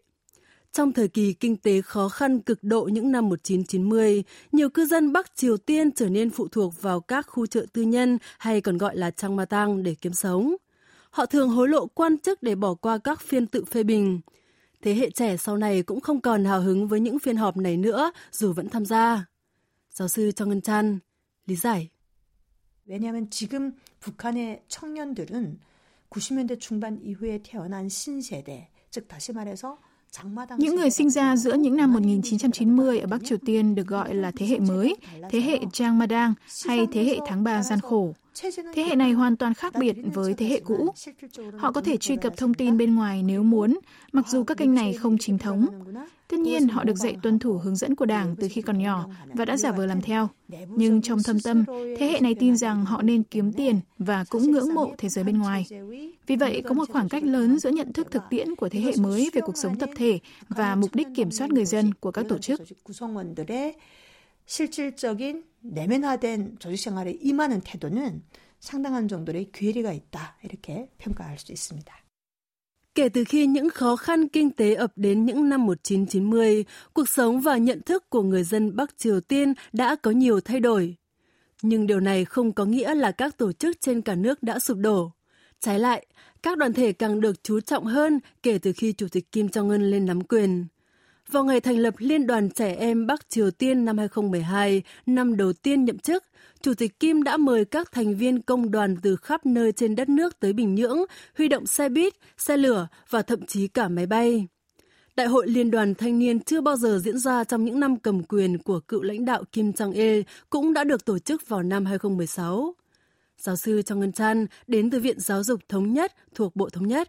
Trong 0.76 0.94
thời 0.94 1.08
kỳ 1.08 1.34
kinh 1.34 1.58
tế 1.58 1.82
khó 1.82 2.10
khăn 2.10 2.40
cực 2.40 2.64
độ 2.64 2.84
những 2.84 3.12
năm 3.12 3.30
1990, 3.30 4.24
nhiều 4.52 4.70
cư 4.70 4.86
dân 4.86 5.14
Bắc 5.14 5.36
Triều 5.36 5.58
Tiên 5.58 5.92
trở 5.92 6.10
nên 6.10 6.30
phụ 6.30 6.48
thuộc 6.48 6.82
vào 6.82 7.00
các 7.00 7.28
khu 7.28 7.48
chợ 7.48 7.66
tư 7.74 7.82
nhân 7.82 8.18
hay 8.38 8.62
còn 8.62 8.78
gọi 8.78 8.98
là 8.98 9.12
trang 9.12 9.36
ma 9.36 9.46
tăng 9.46 9.84
để 9.84 9.96
kiếm 10.02 10.14
sống. 10.14 10.56
Họ 11.10 11.26
thường 11.26 11.50
hối 11.50 11.70
lộ 11.70 11.88
quan 11.88 12.18
chức 12.18 12.44
để 12.44 12.56
bỏ 12.56 12.74
qua 12.74 12.98
các 12.98 13.22
phiên 13.22 13.48
tự 13.48 13.66
phê 13.66 13.84
bình. 13.84 14.22
Thế 14.82 14.94
hệ 14.94 15.10
trẻ 15.10 15.38
sau 15.38 15.58
này 15.58 15.84
cũng 15.84 16.02
không 16.02 16.22
còn 16.22 16.46
hào 16.46 16.62
hứng 16.62 16.88
với 16.88 17.00
những 17.00 17.20
phiên 17.20 17.38
họp 17.38 17.58
này 17.58 17.78
nữa 17.78 18.12
dù 18.32 18.54
vẫn 18.54 18.70
tham 18.70 18.86
gia. 18.86 19.26
Giáo 19.90 20.08
sư 20.08 20.32
Trong 20.32 20.50
Ngân 20.50 20.62
Chan 20.62 21.00
lý 21.48 21.56
giải. 21.56 21.90
왜냐하면 22.86 23.30
지금 23.30 23.76
북한의 24.00 24.64
청년들은 24.68 25.60
90년대 26.10 26.60
중반 26.60 27.00
이후에 27.02 27.42
태어난 27.42 27.88
신세대, 27.88 28.70
즉 28.90 29.08
다시 29.08 29.32
말해서 29.32 29.80
những 30.59 30.77
người 30.77 30.91
sinh 30.91 31.11
ra 31.11 31.37
giữa 31.37 31.55
những 31.55 31.77
năm 31.77 31.93
1990 31.93 33.01
ở 33.01 33.07
Bắc 33.07 33.25
Triều 33.25 33.39
Tiên 33.47 33.75
được 33.75 33.87
gọi 33.87 34.15
là 34.15 34.31
thế 34.37 34.47
hệ 34.47 34.59
mới, 34.59 34.97
thế 35.31 35.41
hệ 35.41 35.59
Jang 35.59 35.95
Madang 35.95 36.35
hay 36.67 36.87
thế 36.93 37.05
hệ 37.05 37.19
tháng 37.27 37.45
3 37.45 37.63
gian 37.63 37.81
khổ. 37.81 38.15
Thế 38.75 38.83
hệ 38.83 38.97
này 38.97 39.13
hoàn 39.13 39.37
toàn 39.37 39.55
khác 39.55 39.75
biệt 39.81 39.97
với 40.15 40.35
thế 40.35 40.47
hệ 40.47 40.61
cũ. 40.61 40.95
Họ 41.59 41.73
có 41.73 41.81
thể 41.81 41.97
truy 41.97 42.17
cập 42.17 42.37
thông 42.37 42.55
tin 42.55 42.77
bên 42.77 42.95
ngoài 42.95 43.23
nếu 43.23 43.43
muốn, 43.43 43.79
mặc 44.13 44.29
dù 44.29 44.45
các 44.45 44.57
kênh 44.57 44.75
này 44.75 44.93
không 44.93 45.19
chính 45.19 45.39
thống. 45.39 45.67
Tất 46.29 46.41
nhiên, 46.41 46.69
họ 46.69 46.85
được 46.85 46.97
dạy 46.97 47.17
tuân 47.23 47.39
thủ 47.39 47.59
hướng 47.59 47.77
dẫn 47.77 47.95
của 47.95 48.05
Đảng 48.05 48.37
từ 48.37 48.49
khi 48.51 48.63
còn 48.63 48.79
nhỏ 48.79 49.09
và 49.35 49.45
đã 49.45 49.57
giả 49.57 49.73
vờ 49.73 49.87
làm 49.87 50.03
theo. 50.03 50.29
Nhưng 50.69 51.03
trong 51.03 51.23
thâm 51.23 51.41
tâm, 51.41 51.65
thế 51.99 52.07
hệ 52.13 52.21
này 52.21 52.35
tin 52.35 52.57
rằng 52.57 52.85
họ 52.85 53.03
nên 53.03 53.23
kiếm 53.23 53.53
tiền 53.53 53.81
và 53.99 54.25
cũng 54.31 54.51
ngưỡng 54.51 54.75
mộ 54.75 54.95
thế 54.99 55.09
giới 55.09 55.25
bên 55.25 55.39
ngoài. 55.39 55.67
Vì 56.27 56.37
vậy, 56.37 56.63
có 56.69 56.75
một 56.75 56.89
khoảng 56.91 57.09
cách 57.09 57.25
lớn 57.25 57.59
giữa 57.59 57.71
nhận 57.71 57.93
thức 57.93 58.11
thực 58.11 58.23
tiễn 58.31 58.55
của 58.55 58.69
thế 58.69 58.81
hệ 58.81 58.93
mới 59.01 59.31
về 59.33 59.41
cuộc 59.41 59.57
sống 59.57 59.79
tập 59.79 59.91
thể 59.97 60.19
và 60.49 60.75
mục 60.75 60.95
đích 60.95 61.09
kiểm 61.15 61.31
soát 61.31 61.51
người 61.51 61.65
dân 61.65 61.95
của 61.95 62.11
các 62.11 62.27
tổ 62.29 62.39
chức. 62.39 62.61
실질적인 64.46 65.46
내면화된 65.62 66.58
조직 66.60 66.78
생활에 66.78 67.18
임하는 67.22 67.62
태도는 67.62 68.24
상당한 68.60 69.08
정도의 69.08 69.50
괴리가 69.52 69.92
있다. 69.94 70.38
이렇게 70.44 70.90
평가할 70.98 71.38
수 71.40 71.52
있습니다. 71.52 71.94
Kể 72.94 73.10
từ 73.10 73.24
khi 73.24 73.48
những 73.48 73.70
khó 73.70 73.96
khăn 73.96 74.28
kinh 74.28 74.52
tế 74.52 74.74
ập 74.74 74.92
đến 74.96 75.26
những 75.26 75.50
năm 75.50 75.66
1990, 75.66 76.66
cuộc 76.94 77.10
sống 77.10 77.42
và 77.42 77.58
nhận 77.58 77.82
thức 77.82 78.10
của 78.10 78.22
người 78.22 78.44
dân 78.44 78.76
Bắc 78.76 78.98
Triều 78.98 79.22
Tiên 79.22 79.54
đã 79.74 79.96
có 79.96 80.12
nhiều 80.12 80.40
thay 80.42 80.60
đổi. 80.60 80.96
Nhưng 81.62 81.88
điều 81.88 82.00
này 82.00 82.26
không 82.26 82.54
có 82.54 82.66
nghĩa 82.66 82.96
là 82.96 83.12
các 83.12 83.38
tổ 83.38 83.52
chức 83.52 83.82
trên 83.82 84.02
cả 84.02 84.16
nước 84.16 84.44
đã 84.44 84.60
sụp 84.60 84.78
đổ. 84.78 85.12
Trái 85.60 85.80
lại, 85.80 86.06
các 86.44 86.58
đoàn 86.58 86.74
thể 86.74 86.94
càng 86.94 87.22
được 87.22 87.44
chú 87.44 87.60
trọng 87.60 87.86
hơn 87.86 88.20
kể 88.44 88.58
từ 88.58 88.74
khi 88.74 88.94
Chủ 88.94 89.08
tịch 89.12 89.32
Kim 89.32 89.48
Jong-un 89.48 89.90
lên 89.90 90.06
nắm 90.06 90.22
quyền. 90.22 90.66
Vào 91.31 91.45
ngày 91.45 91.61
thành 91.61 91.79
lập 91.79 91.95
Liên 91.99 92.27
đoàn 92.27 92.51
Trẻ 92.51 92.75
Em 92.75 93.07
Bắc 93.07 93.29
Triều 93.29 93.51
Tiên 93.51 93.85
năm 93.85 93.99
2012, 93.99 94.83
năm 95.07 95.37
đầu 95.37 95.53
tiên 95.53 95.85
nhậm 95.85 95.99
chức, 95.99 96.25
Chủ 96.61 96.75
tịch 96.75 97.01
Kim 97.01 97.23
đã 97.23 97.37
mời 97.37 97.65
các 97.65 97.93
thành 97.93 98.17
viên 98.17 98.43
công 98.43 98.71
đoàn 98.71 98.97
từ 99.03 99.17
khắp 99.17 99.47
nơi 99.47 99.73
trên 99.73 99.97
đất 99.97 100.09
nước 100.09 100.41
tới 100.41 100.53
Bình 100.53 100.75
Nhưỡng, 100.75 100.99
huy 101.39 101.49
động 101.49 101.67
xe 101.67 101.89
buýt, 101.89 102.15
xe 102.39 102.57
lửa 102.57 102.89
và 103.11 103.23
thậm 103.23 103.47
chí 103.47 103.69
cả 103.69 103.89
máy 103.89 104.07
bay. 104.07 104.47
Đại 105.17 105.27
hội 105.27 105.49
Liên 105.49 105.71
đoàn 105.71 105.95
Thanh 105.95 106.19
niên 106.19 106.41
chưa 106.41 106.61
bao 106.61 106.77
giờ 106.77 107.01
diễn 107.05 107.19
ra 107.19 107.45
trong 107.45 107.65
những 107.65 107.81
năm 107.81 107.97
cầm 107.97 108.23
quyền 108.23 108.59
của 108.59 108.81
cựu 108.81 109.03
lãnh 109.03 109.25
đạo 109.25 109.45
Kim 109.53 109.71
Jong-il 109.71 110.23
cũng 110.51 110.73
đã 110.73 110.85
được 110.85 111.05
tổ 111.05 111.19
chức 111.19 111.49
vào 111.49 111.63
năm 111.63 111.85
2016. 111.85 112.75
Giáo 113.39 113.57
sư 113.57 113.83
Trong 113.83 114.01
Ngân 114.01 114.13
Chan 114.13 114.47
đến 114.67 114.91
từ 114.91 115.01
Viện 115.01 115.21
Giáo 115.21 115.43
dục 115.43 115.61
Thống 115.69 115.93
nhất 115.93 116.13
thuộc 116.35 116.57
Bộ 116.57 116.69
Thống 116.69 116.87
nhất. 116.87 117.09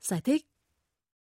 Giải 0.00 0.20
thích. 0.20 0.47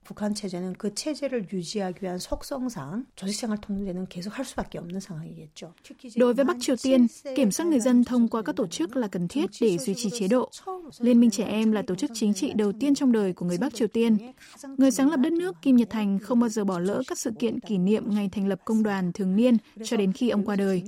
북한 0.10 0.36
체제는 0.36 0.74
그 0.78 0.94
체제를 0.94 1.48
유지하기 1.52 2.04
위한 2.04 2.20
속성상 2.20 3.08
조직생활 3.16 3.58
통제는 3.60 4.06
계속 4.08 4.38
할 4.38 4.46
수밖에 4.46 4.78
없는 4.78 5.00
상황이겠죠. 5.00 5.74
Đối 6.16 6.34
với 6.34 6.46
Bắc 6.46 6.58
Triều 6.60 6.76
Tiên, 6.76 7.08
kiểm 7.36 7.52
soát 7.52 7.66
người 7.66 7.80
dân 7.80 8.04
thông 8.04 8.28
qua 8.28 8.42
các 8.42 8.56
tổ 8.56 8.68
chức 8.68 8.96
là 8.96 9.08
cần 9.08 9.28
thiết 9.28 9.50
để 9.62 9.78
duy 9.78 9.94
trì 9.94 10.10
chế 10.10 10.28
độ. 10.28 10.50
Liên 11.00 11.20
minh 11.20 11.32
trẻ 11.32 11.46
em 11.46 11.72
là 11.72 11.82
tổ 11.82 11.96
chức 11.96 12.12
chính 12.14 12.34
trị 12.34 12.54
đầu 12.56 12.72
tiên 12.80 12.96
trong 12.96 13.12
đời 13.12 13.34
của 13.34 13.46
người 13.46 13.58
Bắc 13.58 13.74
Triều 13.74 13.88
Tiên. 13.88 14.18
Người 14.78 14.92
sáng 14.92 15.10
lập 15.10 15.18
đất 15.18 15.34
nước 15.34 15.56
Kim 15.62 15.76
Nhật 15.76 15.90
Thành 15.90 16.20
không 16.20 16.40
bao 16.40 16.50
giờ 16.50 16.64
bỏ 16.64 16.80
lỡ 16.80 17.02
các 17.08 17.20
sự 17.20 17.32
kiện 17.40 17.60
kỷ 17.60 17.78
niệm 17.78 18.16
ngày 18.16 18.30
thành 18.32 18.48
lập 18.48 18.60
công 18.66 18.84
đoàn 18.84 19.12
thường 19.14 19.36
niên 19.36 19.58
cho 19.84 19.98
đến 19.98 20.14
khi 20.14 20.30
ông 20.30 20.46
qua 20.46 20.56
đời. 20.56 20.84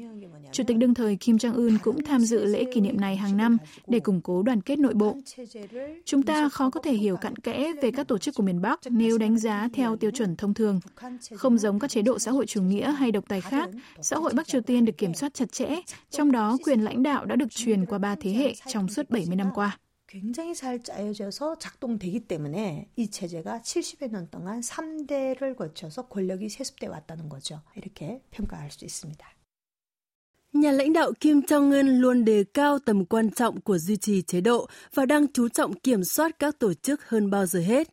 Chủ 0.52 0.64
tịch 0.68 0.78
đương 0.78 0.94
thời 0.94 1.16
Kim 1.16 1.36
Jong-un 1.36 1.78
cũng 1.84 2.04
tham 2.04 2.22
dự 2.22 2.46
lễ 2.46 2.66
kỷ 2.74 2.82
niệm 2.82 3.02
này 3.02 3.16
hàng 3.16 3.38
năm 3.38 3.58
để 3.88 4.00
củng 4.00 4.22
cố 4.22 4.44
đoàn 4.44 4.62
kết 4.62 4.80
nội 4.80 4.94
bộ. 4.94 5.18
Chúng 6.06 6.24
ta 6.24 6.50
khó 6.50 6.70
có 6.70 6.80
thể 6.80 6.94
hiểu 6.94 7.18
cặn 7.18 7.36
kẽ 7.36 7.74
về 7.82 7.92
các 7.92 8.08
tổ 8.08 8.18
chức 8.18 8.36
của 8.36 8.44
miền 8.44 8.62
Bắc 8.62 8.80
nếu 8.90 9.18
đánh 9.18 9.38
giá 9.38 9.70
theo 9.74 9.96
tiêu 9.96 10.12
chuẩn 10.12 10.36
thông 10.36 10.54
thường. 10.54 10.80
Không 11.36 11.58
giống 11.58 11.80
các 11.80 11.92
chế 11.92 12.02
độ 12.02 12.20
xã 12.20 12.32
hội 12.32 12.46
chủ 12.46 12.62
nghĩa 12.62 12.92
hay 12.92 13.12
độc 13.12 13.24
tài 13.28 13.42
khác, 13.42 13.70
xã 14.02 14.18
hội 14.18 14.34
Bắc 14.36 14.48
Triều 14.48 14.62
Tiên 14.62 14.86
được 14.86 14.98
kiểm 14.98 15.14
soát 15.14 15.34
chặt 15.34 15.52
chẽ, 15.52 15.82
trong 16.10 16.32
đó 16.32 16.58
quyền 16.66 16.82
lãnh 16.82 17.04
đạo 17.04 17.26
đã 17.26 17.36
được 17.36 17.50
truyền 17.50 17.86
qua 17.86 17.98
ba 17.98 18.16
thế 18.16 18.32
hệ 18.32 18.54
trong 18.68 18.90
suốt 18.90 19.10
70 19.10 19.36
năm 19.36 19.52
qua. 19.56 19.78
굉장히 20.08 20.56
잘 20.56 20.82
짜여져서 20.82 21.58
작동되기 21.60 22.22
때문에 22.22 22.90
이 22.96 23.10
체제가 23.10 23.62
70여 23.62 24.10
년 24.10 24.30
동안 24.32 24.62
3대를 24.62 25.58
거쳐서 25.58 26.08
권력이 26.08 26.48
세습돼 26.48 26.88
왔다는 26.88 27.28
거죠. 27.28 27.62
이렇게 27.76 28.22
평가할 28.32 28.72
수 28.72 28.86
있습니다. 28.86 29.28
Nhà 30.53 30.73
lãnh 30.73 30.93
đạo 30.93 31.13
Kim 31.21 31.41
Jong-un 31.41 32.01
luôn 32.01 32.25
đề 32.25 32.45
cao 32.55 32.79
tầm 32.79 33.05
quan 33.05 33.31
trọng 33.31 33.61
của 33.61 33.79
duy 33.79 33.97
trì 33.97 34.23
chế 34.23 34.41
độ 34.41 34.69
và 34.95 35.07
đang 35.07 35.33
chú 35.33 35.49
trọng 35.49 35.75
kiểm 35.75 36.05
soát 36.05 36.39
các 36.39 36.59
tổ 36.59 36.75
chức 36.75 37.09
hơn 37.09 37.31
bao 37.31 37.47
giờ 37.47 37.61
hết. 37.61 37.89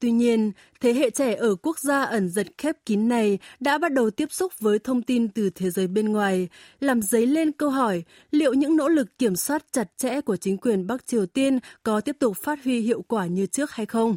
Tuy 0.00 0.10
nhiên, 0.10 0.52
thế 0.80 0.92
hệ 0.92 1.10
trẻ 1.10 1.34
ở 1.34 1.54
quốc 1.54 1.78
gia 1.78 2.02
ẩn 2.02 2.28
giật 2.28 2.46
khép 2.58 2.76
kín 2.86 3.08
này 3.08 3.38
đã 3.60 3.78
bắt 3.78 3.92
đầu 3.92 4.10
tiếp 4.10 4.32
xúc 4.32 4.52
với 4.60 4.78
thông 4.78 5.02
tin 5.02 5.28
từ 5.28 5.50
thế 5.50 5.70
giới 5.70 5.86
bên 5.86 6.12
ngoài, 6.12 6.48
làm 6.80 7.02
dấy 7.02 7.26
lên 7.26 7.52
câu 7.52 7.70
hỏi 7.70 8.04
liệu 8.30 8.54
những 8.54 8.76
nỗ 8.76 8.88
lực 8.88 9.18
kiểm 9.18 9.36
soát 9.36 9.64
chặt 9.72 9.88
chẽ 9.96 10.20
của 10.20 10.36
chính 10.36 10.58
quyền 10.58 10.86
Bắc 10.86 11.06
Triều 11.06 11.26
Tiên 11.26 11.58
có 11.82 12.00
tiếp 12.00 12.16
tục 12.18 12.36
phát 12.42 12.64
huy 12.64 12.80
hiệu 12.80 13.02
quả 13.02 13.26
như 13.26 13.46
trước 13.46 13.70
hay 13.70 13.86
không? 13.86 14.16